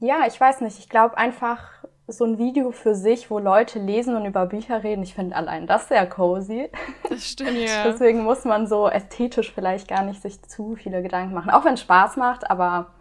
[0.00, 4.16] ja, ich weiß nicht, ich glaube einfach so ein Video für sich, wo Leute lesen
[4.16, 6.70] und über Bücher reden, ich finde allein das sehr cozy.
[7.08, 7.84] Das stimmt, ja.
[7.84, 11.50] Deswegen muss man so ästhetisch vielleicht gar nicht sich zu viele Gedanken machen.
[11.50, 12.92] Auch wenn es Spaß macht, aber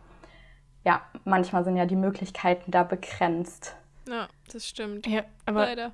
[0.84, 3.76] ja, manchmal sind ja die Möglichkeiten da begrenzt.
[4.12, 5.08] Ja, das stimmt.
[5.08, 5.94] Ja, aber Leider.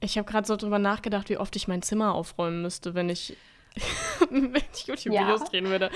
[0.00, 3.36] ich habe gerade so drüber nachgedacht, wie oft ich mein Zimmer aufräumen müsste, wenn ich,
[4.30, 5.46] wenn ich YouTube-Videos ja.
[5.46, 5.90] drehen würde.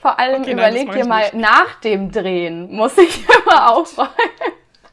[0.00, 1.34] Vor allem okay, überleg dir mal, nicht.
[1.34, 4.10] nach dem Drehen muss ich immer aufräumen.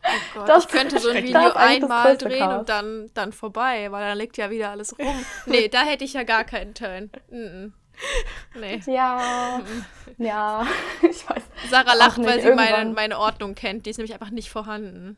[0.06, 2.60] Oh Gott, das ich könnte so ein Video einmal drehen Chaos.
[2.60, 5.26] und dann, dann vorbei, weil dann liegt ja wieder alles rum.
[5.45, 7.10] Nee, da hätte ich ja gar keinen Turn.
[7.30, 7.71] Mm -mm.
[8.60, 8.82] Nee.
[8.86, 9.62] Ja.
[10.17, 10.67] ja,
[11.10, 11.43] ich weiß.
[11.69, 13.86] Sarah lacht, weil sie meine, meine Ordnung kennt.
[13.86, 15.17] Die ist nämlich einfach nicht vorhanden.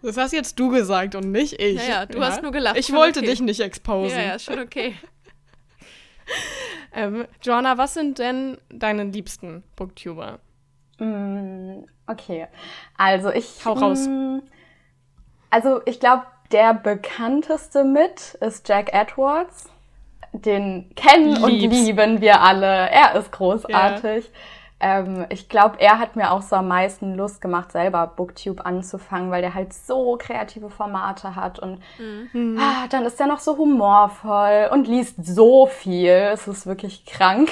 [0.00, 1.76] Das hast jetzt du gesagt und nicht ich.
[1.76, 2.26] Ja, ja du ja?
[2.26, 2.76] hast nur gelacht.
[2.76, 3.30] Ich wollte okay.
[3.30, 4.16] dich nicht exposen.
[4.16, 4.94] Ja, ja, schon okay.
[6.94, 10.38] ähm, Joanna, was sind denn deine liebsten Booktuber?
[10.98, 12.46] Mm, okay,
[12.96, 13.64] also ich.
[13.64, 14.06] Hau raus.
[14.06, 14.38] Mm,
[15.50, 19.68] also ich glaube, der bekannteste mit ist Jack Edwards
[20.32, 21.42] den kennen Lieb's.
[21.42, 22.90] und lieben wir alle.
[22.90, 24.24] Er ist großartig.
[24.24, 24.32] Yeah.
[24.80, 29.30] Ähm, ich glaube, er hat mir auch so am meisten Lust gemacht, selber Booktube anzufangen,
[29.30, 31.80] weil der halt so kreative Formate hat und
[32.32, 32.58] mhm.
[32.60, 36.10] ah, dann ist er noch so humorvoll und liest so viel.
[36.32, 37.50] Es ist wirklich krank.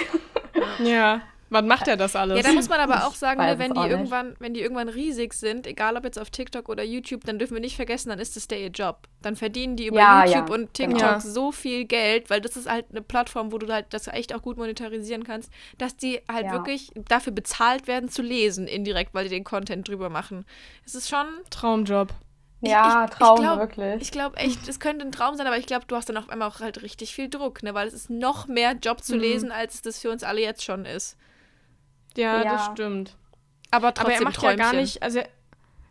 [0.79, 1.21] Ja.
[1.49, 2.37] Wann macht er das alles?
[2.37, 5.33] Ja, da muss man aber auch sagen, ne, wenn die irgendwann, wenn die irgendwann riesig
[5.33, 8.35] sind, egal ob jetzt auf TikTok oder YouTube, dann dürfen wir nicht vergessen, dann ist
[8.35, 9.07] das der ihr Job.
[9.23, 11.21] Dann verdienen die über ja, YouTube ja, und TikTok genau.
[11.21, 14.43] so viel Geld, weil das ist halt eine Plattform, wo du halt das echt auch
[14.43, 16.53] gut monetarisieren kannst, dass die halt ja.
[16.53, 20.45] wirklich dafür bezahlt werden zu lesen, indirekt, weil die den Content drüber machen.
[20.85, 22.13] Es ist schon Traumjob.
[22.61, 24.03] Ja, ich, Traum, ich glaub, wirklich.
[24.03, 26.31] Ich glaube echt, es könnte ein Traum sein, aber ich glaube, du hast dann auf
[26.31, 27.75] einmal auch halt richtig viel Druck, ne?
[27.75, 29.21] Weil es ist noch mehr Job zu mhm.
[29.21, 31.17] lesen, als es das für uns alle jetzt schon ist.
[32.17, 32.53] Ja, ja.
[32.53, 33.17] das stimmt.
[33.71, 34.59] Aber trotzdem Aber er macht Träumchen.
[34.59, 35.29] ja gar nicht, also er,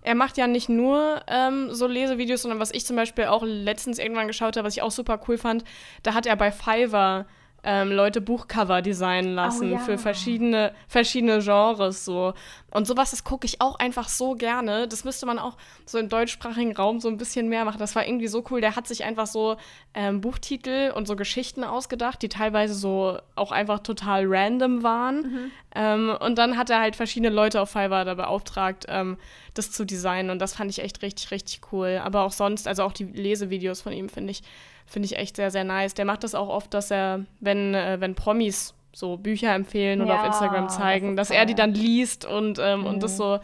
[0.01, 3.99] er macht ja nicht nur ähm, so Lesevideos, sondern was ich zum Beispiel auch letztens
[3.99, 5.63] irgendwann geschaut habe, was ich auch super cool fand,
[6.03, 7.25] da hat er bei Fiverr
[7.65, 9.80] ähm, Leute Buchcover designen lassen oh, ja.
[9.80, 12.34] für verschiedene, verschiedene Genres so.
[12.69, 14.88] Und sowas, das gucke ich auch einfach so gerne.
[14.88, 17.80] Das müsste man auch so im deutschsprachigen Raum so ein bisschen mehr machen.
[17.80, 18.62] Das war irgendwie so cool.
[18.62, 19.58] Der hat sich einfach so
[19.95, 25.15] ähm, Buchtitel und so Geschichten ausgedacht, die teilweise so auch einfach total random waren.
[25.17, 25.51] Mhm.
[25.73, 29.17] Ähm, und dann hat er halt verschiedene Leute auf Fiverr da beauftragt, ähm,
[29.56, 30.30] das zu designen.
[30.30, 31.99] Und das fand ich echt richtig, richtig cool.
[32.04, 34.43] Aber auch sonst, also auch die Lesevideos von ihm finde ich
[34.86, 35.93] finde ich echt sehr, sehr nice.
[35.93, 40.13] Der macht das auch oft, dass er, wenn, äh, wenn Promis so Bücher empfehlen oder
[40.13, 42.86] ja, auf Instagram zeigen, das dass er die dann liest und, ähm, mhm.
[42.88, 43.17] und das mhm.
[43.17, 43.39] so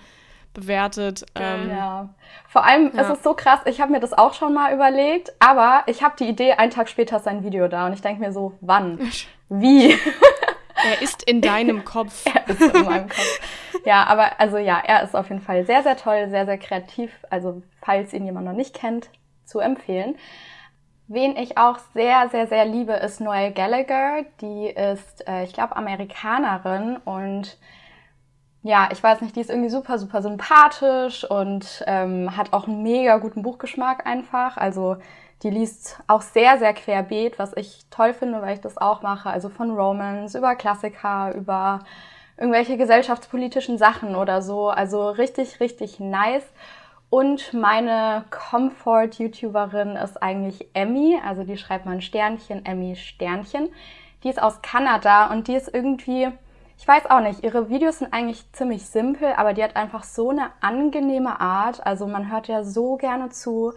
[0.54, 1.26] bewertet.
[1.36, 2.10] Ähm, ja.
[2.48, 3.02] Vor allem ja.
[3.02, 6.16] ist es so krass, ich habe mir das auch schon mal überlegt, aber ich habe
[6.18, 9.00] die Idee, einen Tag später ist sein Video da und ich denke mir so, wann?
[9.50, 9.98] Wie?
[10.86, 12.26] er ist in deinem Kopf.
[12.34, 13.40] er ist in meinem Kopf.
[13.86, 17.12] Ja, aber also ja, er ist auf jeden Fall sehr, sehr toll, sehr, sehr kreativ.
[17.30, 19.10] Also falls ihn jemand noch nicht kennt,
[19.46, 20.16] zu empfehlen.
[21.14, 24.24] Wen ich auch sehr, sehr, sehr liebe, ist Noelle Gallagher.
[24.40, 27.58] Die ist, äh, ich glaube, Amerikanerin und
[28.64, 32.82] ja, ich weiß nicht, die ist irgendwie super, super sympathisch und ähm, hat auch einen
[32.82, 34.56] mega guten Buchgeschmack einfach.
[34.56, 34.96] Also
[35.44, 39.30] die liest auch sehr, sehr querbeet, was ich toll finde, weil ich das auch mache.
[39.30, 41.80] Also von Romans über Klassiker, über
[42.38, 44.70] irgendwelche gesellschaftspolitischen Sachen oder so.
[44.70, 46.46] Also richtig, richtig nice.
[47.12, 53.68] Und meine Comfort-YouTuberin ist eigentlich Emmy, also die schreibt man Sternchen, Emmy Sternchen.
[54.24, 56.30] Die ist aus Kanada und die ist irgendwie,
[56.78, 60.30] ich weiß auch nicht, ihre Videos sind eigentlich ziemlich simpel, aber die hat einfach so
[60.30, 61.86] eine angenehme Art.
[61.86, 63.74] Also man hört ja so gerne zu.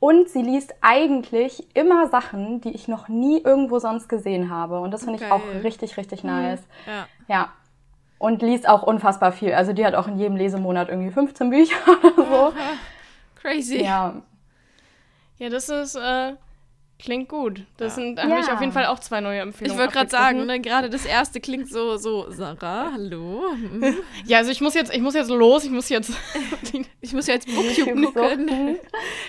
[0.00, 4.80] Und sie liest eigentlich immer Sachen, die ich noch nie irgendwo sonst gesehen habe.
[4.80, 5.26] Und das finde okay.
[5.26, 6.30] ich auch richtig, richtig mhm.
[6.30, 6.62] nice.
[6.86, 7.06] Ja.
[7.28, 7.52] ja.
[8.18, 9.52] Und liest auch unfassbar viel.
[9.54, 12.52] Also die hat auch in jedem Lesemonat irgendwie 15 Bücher oder so.
[13.40, 13.82] Crazy.
[13.82, 14.22] Ja.
[15.38, 16.34] Ja, das ist, äh,
[16.98, 17.64] klingt gut.
[17.76, 18.02] Das ja.
[18.02, 18.30] sind, da ja.
[18.30, 19.72] habe ich auf jeden Fall auch zwei neue Empfehlungen.
[19.72, 23.44] Ich wollte gerade sagen, ne, gerade das erste klingt so, so, Sarah, hallo.
[24.26, 26.12] ja, also ich muss jetzt, ich muss jetzt los, ich muss jetzt,
[27.00, 28.78] ich muss jetzt Booktube können.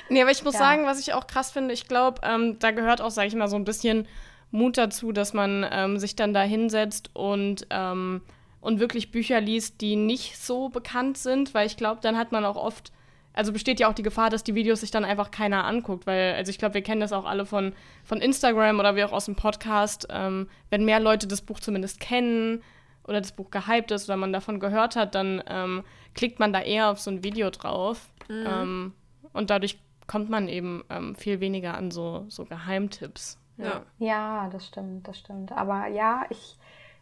[0.10, 0.60] nee, aber ich muss ja.
[0.60, 3.48] sagen, was ich auch krass finde, ich glaube, ähm, da gehört auch, sage ich mal,
[3.48, 4.08] so ein bisschen
[4.52, 8.22] Mut dazu, dass man ähm, sich dann da hinsetzt und ähm,
[8.62, 12.46] und wirklich Bücher liest, die nicht so bekannt sind, weil ich glaube, dann hat man
[12.46, 12.92] auch oft,
[13.34, 16.34] also besteht ja auch die Gefahr, dass die Videos sich dann einfach keiner anguckt, weil,
[16.34, 19.26] also ich glaube, wir kennen das auch alle von, von Instagram oder wie auch aus
[19.26, 22.62] dem Podcast, ähm, wenn mehr Leute das Buch zumindest kennen
[23.08, 26.62] oder das Buch gehypt ist oder man davon gehört hat, dann ähm, klickt man da
[26.62, 28.46] eher auf so ein Video drauf mhm.
[28.46, 28.94] ähm,
[29.32, 33.38] und dadurch kommt man eben ähm, viel weniger an so, so Geheimtipps.
[33.58, 33.84] Ja.
[34.00, 35.52] ja, das stimmt, das stimmt.
[35.52, 36.58] Aber ja, ich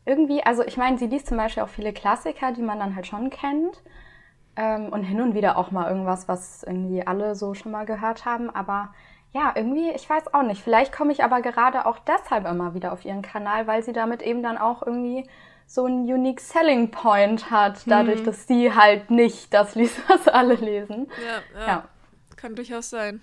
[0.08, 3.06] irgendwie, also ich meine, sie liest zum Beispiel auch viele Klassiker, die man dann halt
[3.06, 3.82] schon kennt.
[4.56, 8.26] Ähm, und hin und wieder auch mal irgendwas, was irgendwie alle so schon mal gehört
[8.26, 8.50] haben.
[8.50, 8.94] Aber
[9.34, 10.64] ja, irgendwie, ich weiß auch nicht.
[10.64, 14.24] Vielleicht komme ich aber gerade auch deshalb immer wieder auf ihren Kanal, weil sie damit
[14.24, 15.30] eben dann auch irgendwie
[15.68, 18.26] so einen unique selling point hat, dadurch, hm.
[18.26, 21.12] dass sie halt nicht das liest, was alle lesen.
[21.54, 21.68] Ja, ja.
[21.68, 21.84] ja.
[22.38, 23.22] Kann durchaus sein.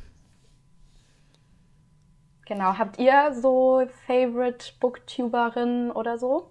[2.47, 2.77] Genau.
[2.77, 6.51] Habt ihr so Favorite Booktuberinnen oder so?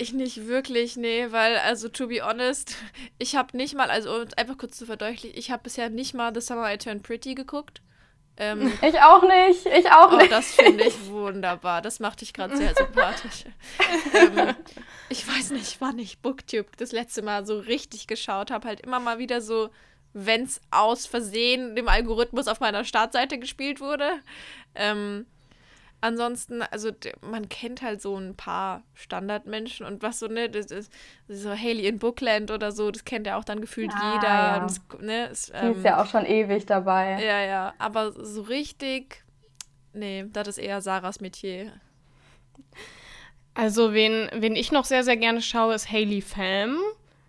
[0.00, 2.76] Ich nicht wirklich, nee, weil, also, to be honest,
[3.18, 6.40] ich habe nicht mal, also, einfach kurz zu verdeutlichen, ich habe bisher nicht mal The
[6.40, 7.80] Summer I Turned Pretty geguckt.
[8.36, 10.32] Ähm, ich auch nicht, ich auch oh, nicht.
[10.32, 11.82] Das finde ich wunderbar.
[11.82, 13.44] Das macht dich gerade sehr sympathisch.
[14.14, 14.54] ähm,
[15.08, 18.66] ich weiß nicht, wann ich Booktube das letzte Mal so richtig geschaut habe.
[18.66, 19.68] Halt immer mal wieder so,
[20.14, 24.10] wenn es aus Versehen dem Algorithmus auf meiner Startseite gespielt wurde.
[24.74, 25.26] Ähm,
[26.00, 30.92] ansonsten, also man kennt halt so ein paar Standardmenschen und was so, ne, das ist
[31.28, 34.28] so Haley in Bookland oder so, das kennt ja auch dann gefühlt ah, jeder.
[34.28, 34.60] Ja.
[34.60, 37.22] Das, ne, ist, ähm, Die ist ja auch schon ewig dabei.
[37.22, 39.22] Ja, ja, aber so richtig,
[39.92, 41.72] nee, das ist eher Sarahs Metier.
[43.54, 46.78] Also, wen, wen ich noch sehr, sehr gerne schaue, ist Haley Pham.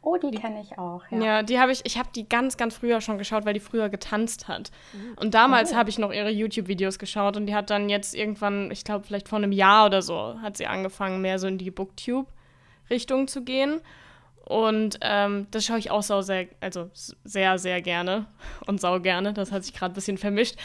[0.04, 1.20] Oh, die, die kenne ich auch, ja.
[1.20, 3.88] Ja, die habe ich, ich habe die ganz, ganz früher schon geschaut, weil die früher
[3.90, 4.72] getanzt hat.
[4.94, 5.14] Mhm.
[5.20, 5.76] Und damals oh.
[5.76, 9.30] habe ich noch ihre YouTube-Videos geschaut und die hat dann jetzt irgendwann, ich glaube, vielleicht
[9.30, 13.80] vor einem Jahr oder so, hat sie angefangen, mehr so in die Booktube-Richtung zu gehen.
[14.44, 16.90] Und ähm, das schaue ich auch sau sehr, also
[17.24, 18.26] sehr, sehr gerne
[18.66, 19.34] und sau gerne.
[19.34, 20.56] Das hat sich gerade ein bisschen vermischt.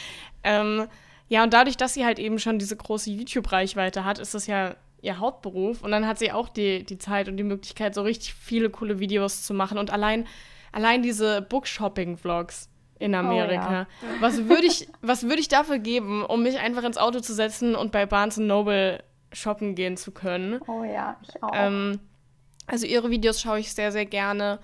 [0.45, 0.89] Ähm,
[1.29, 4.77] ja, und dadurch, dass sie halt eben schon diese große YouTube-Reichweite hat, ist das ja
[5.03, 8.35] ihr Hauptberuf und dann hat sie auch die, die Zeit und die Möglichkeit, so richtig
[8.35, 10.27] viele coole Videos zu machen und allein,
[10.73, 13.87] allein diese Bookshopping-Vlogs in Amerika.
[14.03, 14.21] Oh, ja.
[14.21, 17.93] Was würde ich, was ich dafür geben, um mich einfach ins Auto zu setzen und
[17.93, 20.61] bei Barnes Noble shoppen gehen zu können?
[20.67, 21.51] Oh ja, ich auch.
[21.53, 22.01] Ähm,
[22.67, 24.59] also ihre Videos schaue ich sehr, sehr gerne.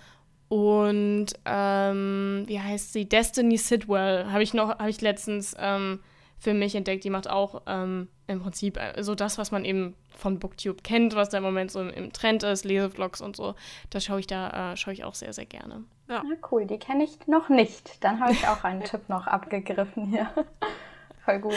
[0.48, 3.08] Und ähm, wie heißt sie?
[3.08, 6.00] Destiny Sidwell habe ich noch, habe ich letztens ähm,
[6.42, 7.04] für mich entdeckt.
[7.04, 11.14] Die macht auch ähm, im Prinzip äh, so das, was man eben von Booktube kennt,
[11.14, 13.54] was da im Moment so im, im Trend ist, Lesevlogs und so.
[13.90, 15.84] Das schaue ich da, äh, schaue ich auch sehr, sehr gerne.
[16.08, 16.66] Ja, ja cool.
[16.66, 18.02] Die kenne ich noch nicht.
[18.02, 20.28] Dann habe ich auch einen Tipp noch abgegriffen hier.
[21.24, 21.54] Voll gut.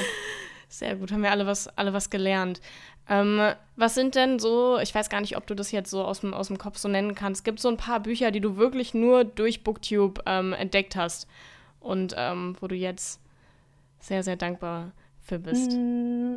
[0.67, 2.61] Sehr gut, haben wir alle was, alle was gelernt.
[3.09, 6.19] Ähm, was sind denn so, ich weiß gar nicht, ob du das jetzt so aus
[6.19, 8.57] dem, aus dem Kopf so nennen kannst, gibt es so ein paar Bücher, die du
[8.57, 11.27] wirklich nur durch Booktube ähm, entdeckt hast
[11.79, 13.21] und ähm, wo du jetzt
[14.07, 14.91] sehr, sehr dankbar
[15.23, 15.71] für bist?
[15.71, 16.35] Mm,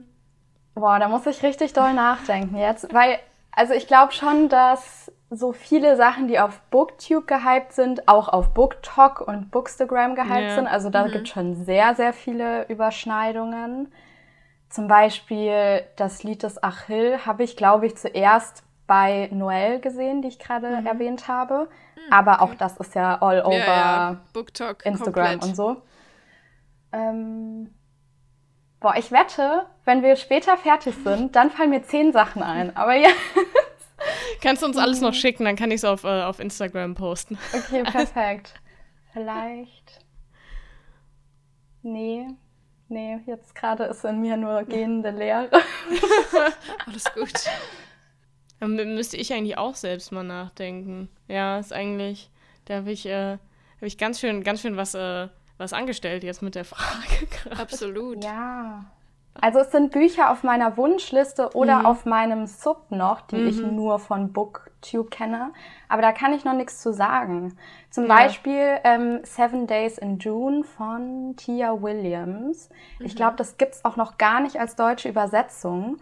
[0.74, 3.18] boah, da muss ich richtig doll nachdenken jetzt, weil,
[3.52, 8.54] also ich glaube schon, dass so viele Sachen, die auf Booktube gehypt sind, auch auf
[8.54, 10.54] BookTok und Bookstagram gehypt ja.
[10.54, 10.66] sind.
[10.66, 11.12] Also da mhm.
[11.12, 13.92] gibt es schon sehr, sehr viele Überschneidungen.
[14.70, 20.28] Zum Beispiel das Lied des Achill habe ich, glaube ich, zuerst bei Noel gesehen, die
[20.28, 20.87] ich gerade mhm.
[20.87, 21.68] erwähnt habe.
[21.96, 22.42] Mhm, Aber okay.
[22.42, 24.16] auch das ist ja all over ja, ja.
[24.33, 25.44] BookTok Instagram komplett.
[25.44, 25.83] und so.
[26.92, 27.74] Ähm,
[28.81, 32.77] boah, ich wette, wenn wir später fertig sind, dann fallen mir zehn Sachen ein.
[32.77, 33.11] Aber ja.
[34.40, 37.38] Kannst du uns alles noch schicken, dann kann ich es auf, äh, auf Instagram posten.
[37.53, 38.55] Okay, perfekt.
[39.12, 40.05] Vielleicht.
[41.83, 42.29] Nee.
[42.88, 45.51] Nee, jetzt gerade ist in mir nur gehende Leere.
[46.87, 47.44] Alles gut.
[48.61, 51.11] Dann müsste ich eigentlich auch selbst mal nachdenken.
[51.29, 52.31] Ja, ist eigentlich,
[52.64, 56.42] da habe ich, äh, hab ich ganz schön, ganz schön was, äh, was angestellt jetzt
[56.42, 57.26] mit der Frage.
[57.30, 57.60] Grad.
[57.60, 58.24] Absolut.
[58.24, 58.86] Ja.
[59.40, 61.86] Also es sind Bücher auf meiner Wunschliste oder mhm.
[61.86, 63.46] auf meinem Sub noch, die mhm.
[63.46, 65.52] ich nur von Booktube kenne.
[65.88, 67.56] Aber da kann ich noch nichts zu sagen.
[67.90, 68.16] Zum ja.
[68.16, 72.68] Beispiel ähm, Seven Days in June von Tia Williams.
[72.98, 73.06] Mhm.
[73.06, 75.98] Ich glaube, das gibt's auch noch gar nicht als deutsche Übersetzung.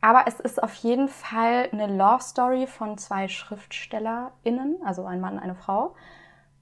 [0.00, 5.34] Aber es ist auf jeden Fall eine Love Story von zwei SchriftstellerInnen, also ein Mann
[5.34, 5.96] und eine Frau.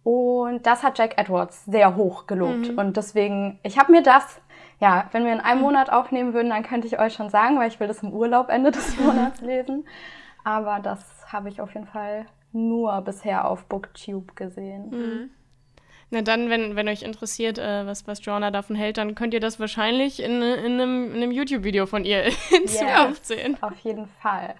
[0.07, 2.71] Und das hat Jack Edwards sehr hoch gelobt.
[2.71, 2.79] Mhm.
[2.79, 4.40] Und deswegen, ich habe mir das
[4.81, 7.69] ja, wenn wir in einem Monat aufnehmen würden, dann könnte ich euch schon sagen, weil
[7.69, 9.87] ich will das im Urlaub Ende des Monats lesen.
[10.45, 11.01] Aber das
[11.33, 14.90] habe ich auf jeden Fall nur bisher auf Booktube gesehen.
[14.90, 15.31] Mhm.
[16.11, 19.40] Na dann, wenn, wenn euch interessiert, äh, was, was Joanna davon hält, dann könnt ihr
[19.40, 23.57] das wahrscheinlich in, in einem, einem YouTube-Video von ihr in yes, Zukunft sehen.
[23.61, 24.55] Auf jeden Fall.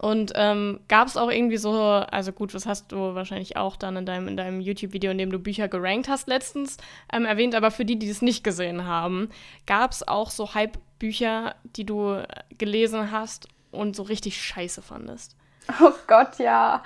[0.00, 3.98] Und ähm, gab es auch irgendwie so, also gut, was hast du wahrscheinlich auch dann
[3.98, 6.78] in deinem, in deinem YouTube-Video, in dem du Bücher gerankt hast letztens,
[7.12, 9.28] ähm, erwähnt, aber für die, die es nicht gesehen haben,
[9.66, 12.22] gab es auch so Hype-Bücher, die du
[12.56, 15.36] gelesen hast und so richtig scheiße fandest?
[15.82, 16.82] Oh Gott, ja.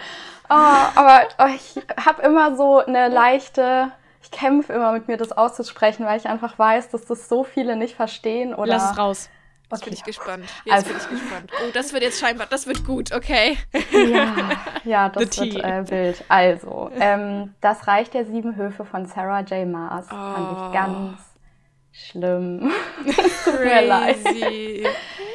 [0.50, 3.92] Oh, aber oh, ich habe immer so eine leichte,
[4.24, 7.76] ich kämpfe immer mit mir, das auszusprechen, weil ich einfach weiß, dass das so viele
[7.76, 8.72] nicht verstehen oder.
[8.72, 9.30] Lass es raus.
[9.74, 9.90] Jetzt okay.
[9.90, 10.44] bin ich gespannt.
[10.64, 10.88] Jetzt also.
[10.88, 11.52] bin ich gespannt.
[11.52, 13.58] Oh, das wird jetzt scheinbar, das wird gut, okay.
[13.92, 14.34] Ja,
[14.84, 16.24] ja das wird äh, wild.
[16.28, 19.66] Also, ähm, das Reich der Sieben Höfe von Sarah J.
[19.66, 20.14] Maas oh.
[20.14, 20.72] fand ich oh.
[20.72, 21.33] ganz
[21.94, 22.72] schlimm.
[23.44, 24.16] Tut mir leid.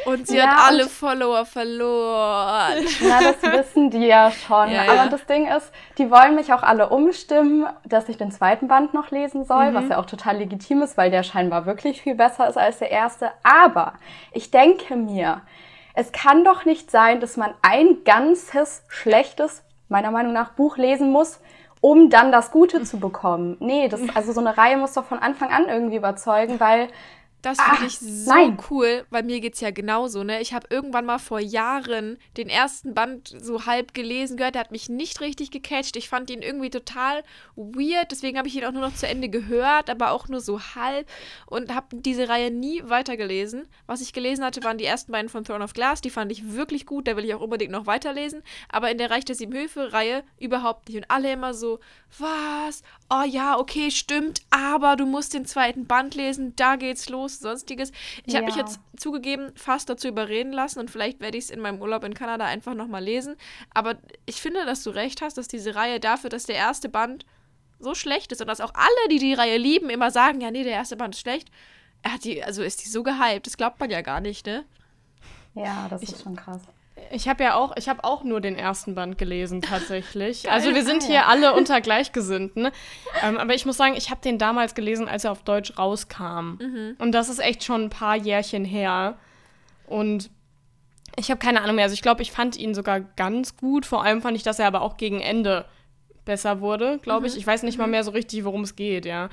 [0.06, 2.86] Und sie ja, hat alle Follower verloren.
[3.02, 4.70] Na, das wissen die ja schon.
[4.70, 8.68] Ja, Aber das Ding ist, die wollen mich auch alle umstimmen, dass ich den zweiten
[8.68, 9.76] Band noch lesen soll, mhm.
[9.76, 12.92] was ja auch total legitim ist, weil der scheinbar wirklich viel besser ist als der
[12.92, 13.32] erste.
[13.44, 13.94] Aber
[14.32, 15.42] ich denke mir,
[15.94, 21.12] es kann doch nicht sein, dass man ein ganzes schlechtes, meiner Meinung nach, Buch lesen
[21.12, 21.40] muss,
[21.82, 23.58] um dann das Gute zu bekommen.
[23.60, 26.90] Nee, das, also so eine Reihe muss doch von Anfang an irgendwie überzeugen, weil
[27.42, 28.58] das finde ah, ich so nein.
[28.70, 30.42] cool, weil mir geht es ja genauso, ne?
[30.42, 34.72] Ich habe irgendwann mal vor Jahren den ersten Band so halb gelesen gehört, der hat
[34.72, 35.96] mich nicht richtig gecatcht.
[35.96, 37.24] Ich fand ihn irgendwie total
[37.56, 40.60] weird, deswegen habe ich ihn auch nur noch zu Ende gehört, aber auch nur so
[40.76, 41.08] halb
[41.46, 43.68] und habe diese Reihe nie weitergelesen.
[43.88, 46.54] Was ich gelesen hatte, waren die ersten beiden von Throne of Glass, die fand ich
[46.54, 49.54] wirklich gut, da will ich auch unbedingt noch weiterlesen, aber in der Reich der Sieben
[49.54, 51.80] Höfe Reihe überhaupt nicht und alle immer so,
[52.18, 52.84] was?
[53.10, 57.42] Oh ja, okay, stimmt, aber du musst den zweiten Band lesen, da geht's los Post,
[57.42, 57.92] sonstiges.
[58.26, 58.48] Ich habe ja.
[58.48, 62.04] mich jetzt zugegeben fast dazu überreden lassen und vielleicht werde ich es in meinem Urlaub
[62.04, 63.36] in Kanada einfach nochmal lesen.
[63.74, 67.26] Aber ich finde, dass du recht hast, dass diese Reihe dafür, dass der erste Band
[67.80, 70.64] so schlecht ist und dass auch alle, die die Reihe lieben, immer sagen, ja, nee,
[70.64, 71.50] der erste Band ist schlecht.
[72.02, 74.66] Er hat die, also ist die so gehypt, das glaubt man ja gar nicht, ne?
[75.54, 76.62] Ja, das ich, ist schon krass.
[77.12, 80.50] Ich habe ja auch, ich habe auch nur den ersten Band gelesen tatsächlich.
[80.52, 82.70] also wir sind hier alle unter Gleichgesinnten.
[83.24, 86.58] Ähm, aber ich muss sagen, ich habe den damals gelesen, als er auf Deutsch rauskam.
[86.60, 86.96] Mhm.
[87.00, 89.18] Und das ist echt schon ein paar Jährchen her.
[89.88, 90.30] Und
[91.16, 91.86] ich habe keine Ahnung mehr.
[91.86, 93.86] Also ich glaube, ich fand ihn sogar ganz gut.
[93.86, 95.66] Vor allem fand ich, dass er aber auch gegen Ende
[96.26, 97.34] besser wurde, glaube ich.
[97.34, 97.40] Mhm.
[97.40, 97.92] Ich weiß nicht mal mhm.
[97.92, 99.30] mehr so richtig, worum es geht, ja.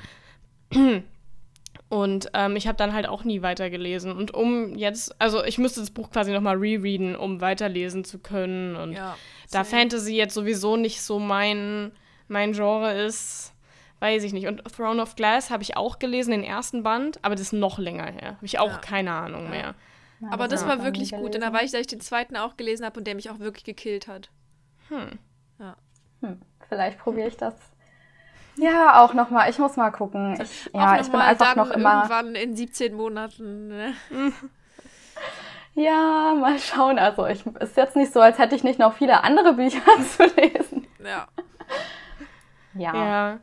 [1.88, 4.12] Und ähm, ich habe dann halt auch nie weitergelesen.
[4.12, 8.74] Und um jetzt, also ich müsste das Buch quasi nochmal rereaden, um weiterlesen zu können.
[8.74, 9.16] Und ja,
[9.52, 11.92] da Fantasy jetzt sowieso nicht so mein,
[12.26, 13.54] mein Genre ist,
[14.00, 14.48] weiß ich nicht.
[14.48, 17.78] Und Throne of Glass habe ich auch gelesen, den ersten Band, aber das ist noch
[17.78, 18.32] länger her.
[18.36, 18.78] Habe ich auch ja.
[18.78, 19.50] keine Ahnung ja.
[19.50, 19.74] mehr.
[20.18, 21.36] Na, aber das, das war wirklich gut.
[21.36, 23.38] Und da war ich, dass ich den zweiten auch gelesen habe und der mich auch
[23.38, 24.30] wirklich gekillt hat.
[24.88, 25.18] Hm.
[25.60, 25.76] Ja.
[26.20, 26.40] Hm.
[26.68, 27.54] Vielleicht probiere ich das
[28.56, 29.50] ja, auch nochmal.
[29.50, 30.38] Ich muss mal gucken.
[30.40, 32.08] Ich, ja, ich bin einfach noch immer.
[32.08, 33.68] Irgendwann in 17 Monaten.
[33.68, 33.94] Ne?
[35.74, 36.98] ja, mal schauen.
[36.98, 39.80] Also, ich ist jetzt nicht so, als hätte ich nicht noch viele andere Bücher
[40.16, 40.86] zu lesen.
[41.04, 41.28] Ja.
[42.74, 42.94] Ja.
[42.94, 43.38] ja.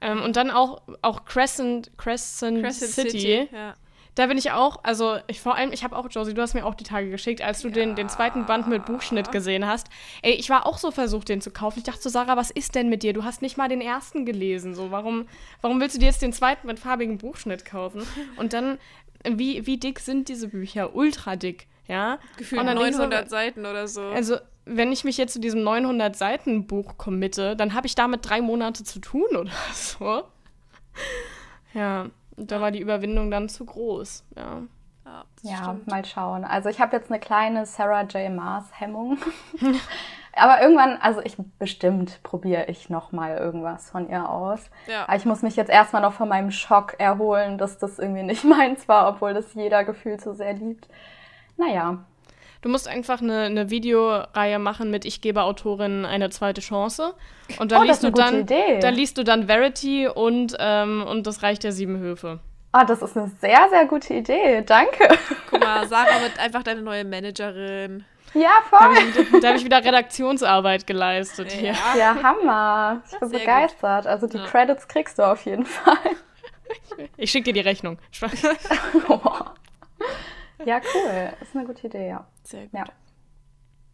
[0.00, 3.10] Ähm, und dann auch, auch Crescent, Crescent, Crescent City.
[3.10, 3.74] City ja.
[4.20, 6.66] Da bin ich auch, also ich vor allem, ich habe auch, Josie, du hast mir
[6.66, 7.74] auch die Tage geschickt, als du ja.
[7.74, 9.88] den, den zweiten Band mit Buchschnitt gesehen hast.
[10.20, 11.78] Ey, ich war auch so versucht, den zu kaufen.
[11.78, 13.14] Ich dachte so, Sarah, was ist denn mit dir?
[13.14, 14.74] Du hast nicht mal den ersten gelesen.
[14.74, 15.26] So, warum,
[15.62, 18.06] warum willst du dir jetzt den zweiten mit farbigem Buchschnitt kaufen?
[18.36, 18.76] Und dann,
[19.24, 20.94] wie, wie dick sind diese Bücher?
[20.94, 22.18] Ultra dick, ja?
[22.36, 24.02] Gefühlt 900 so, Seiten oder so.
[24.02, 28.28] Also, wenn ich mich jetzt zu diesem 900 Seiten Buch committe, dann habe ich damit
[28.28, 30.24] drei Monate zu tun oder so.
[31.72, 34.24] Ja da war die Überwindung dann zu groß.
[34.36, 34.62] Ja,
[35.04, 36.44] ja, ja mal schauen.
[36.44, 38.30] Also ich habe jetzt eine kleine Sarah J.
[38.32, 39.18] Maas-Hemmung.
[40.32, 44.70] Aber irgendwann, also ich bestimmt probiere ich noch mal irgendwas von ihr aus.
[44.86, 45.04] Ja.
[45.04, 48.44] Aber ich muss mich jetzt erstmal noch von meinem Schock erholen, dass das irgendwie nicht
[48.44, 50.88] meins war, obwohl das jeder gefühlt so sehr liebt.
[51.56, 52.04] Naja.
[52.62, 57.14] Du musst einfach eine, eine Videoreihe machen mit Ich gebe Autorinnen eine zweite Chance.
[57.58, 58.78] Und da Oh, liest das ist du eine gute dann, Idee.
[58.80, 62.40] da liest du dann Verity und, ähm, und das Reich der sieben Höfe.
[62.72, 64.62] Ah, das ist eine sehr, sehr gute Idee.
[64.64, 65.08] Danke.
[65.50, 68.04] Guck mal, Sarah wird einfach deine neue Managerin.
[68.34, 68.78] Ja, Da voll.
[68.86, 71.74] habe ich, wieder- da hab ich wieder Redaktionsarbeit geleistet hier.
[71.98, 73.02] Ja, Hammer.
[73.10, 74.06] Ich bin Sehr begeistert.
[74.06, 74.44] Also die Ja.
[74.46, 75.96] Credits kriegst du auf jeden Fall.
[77.16, 77.98] Ich schicke dir die Rechnung.
[78.12, 78.42] Spaß.
[80.64, 81.32] ja, cool.
[81.40, 82.26] Ist eine gute Idee, ja.
[82.44, 82.74] Sehr gut.
[82.74, 82.84] Ja.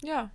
[0.02, 0.30] Ja.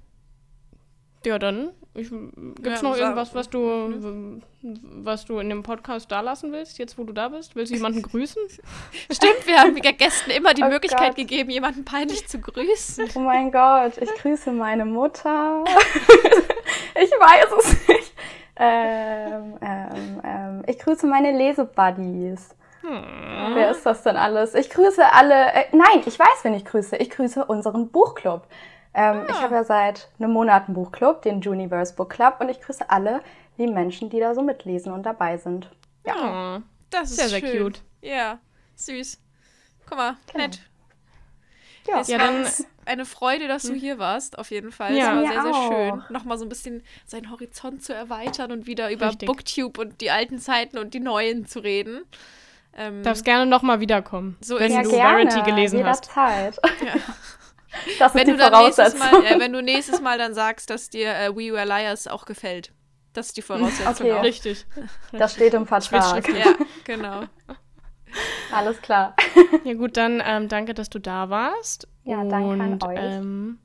[1.23, 6.21] Ja, dann ich, gibt's Ja, noch irgendwas, was du, was du in dem Podcast da
[6.21, 7.55] lassen willst, jetzt wo du da bist?
[7.55, 8.41] Willst du jemanden grüßen?
[9.11, 11.17] Stimmt, wir haben den Gästen immer die Oh Möglichkeit Gott.
[11.17, 13.07] gegeben, jemanden peinlich zu grüßen.
[13.15, 15.63] Oh mein Gott, ich grüße meine Mutter.
[16.95, 18.13] ich weiß es nicht.
[18.55, 22.55] Ähm, ähm, ähm, ich grüße meine Lesebuddies.
[22.83, 24.55] Wer ist das denn alles?
[24.55, 25.53] Ich grüße alle.
[25.53, 26.97] Äh, nein, ich weiß, wen ich grüße.
[26.97, 28.47] Ich grüße unseren Buchclub.
[28.93, 32.59] Ähm, Ich habe ja seit einem Monat einen Buchclub, den Juniverse Book Club, und ich
[32.59, 33.21] grüße alle
[33.57, 35.69] lieben Menschen, die da so mitlesen und dabei sind.
[36.05, 37.63] Ja, Oh, Das ist Sehr, sehr schön.
[37.63, 37.81] cute.
[38.01, 38.39] Ja,
[38.75, 39.19] süß.
[39.87, 40.59] Guck mal, nett.
[41.87, 41.99] ja.
[42.01, 42.45] Es Ja, war dann-
[42.83, 44.95] eine Freude, dass du hier warst, auf jeden Fall.
[44.95, 45.21] Ja.
[45.21, 48.91] es war sehr, sehr schön, nochmal so ein bisschen seinen Horizont zu erweitern und wieder
[48.91, 49.27] über Richtig.
[49.27, 52.01] Booktube und die alten Zeiten und die neuen zu reden.
[52.73, 56.05] Ähm, darfst gerne nochmal wiederkommen, So wenn ja du gerne, Verity gelesen hast.
[56.07, 56.59] jederzeit.
[56.85, 56.93] Ja.
[57.99, 58.97] Das ist wenn, die du dann nächstes.
[58.99, 62.25] Mal, äh, wenn du nächstes Mal dann sagst, dass dir äh, We Were Liars auch
[62.25, 62.73] gefällt.
[63.13, 64.11] Das ist die Voraussetzung Okay.
[64.13, 64.23] auch.
[64.23, 64.65] Richtig.
[65.13, 66.27] Das steht im Vertrag.
[66.37, 66.53] Ja,
[66.83, 67.23] genau.
[68.51, 69.15] Alles klar.
[69.63, 71.87] Ja gut, dann ähm, danke, dass du da warst.
[72.03, 72.99] Ja, danke an Und, euch.
[72.99, 73.59] Ähm,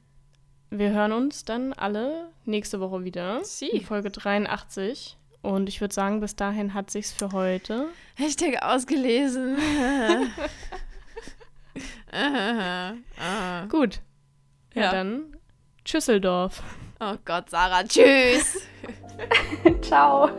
[0.70, 3.42] wir hören uns dann alle nächste Woche wieder.
[3.44, 3.68] Sie.
[3.68, 5.16] In Folge 83.
[5.46, 7.88] Und ich würde sagen, bis dahin hat sich's für heute.
[8.16, 9.56] Hashtag ausgelesen.
[12.10, 13.66] Ah.
[13.68, 14.00] Gut.
[14.74, 14.90] Ja, Ja.
[14.92, 15.36] dann
[15.84, 16.62] Tschüsseldorf.
[17.00, 18.66] oh Gott, Sarah, tschüss.
[19.82, 20.30] Ciao.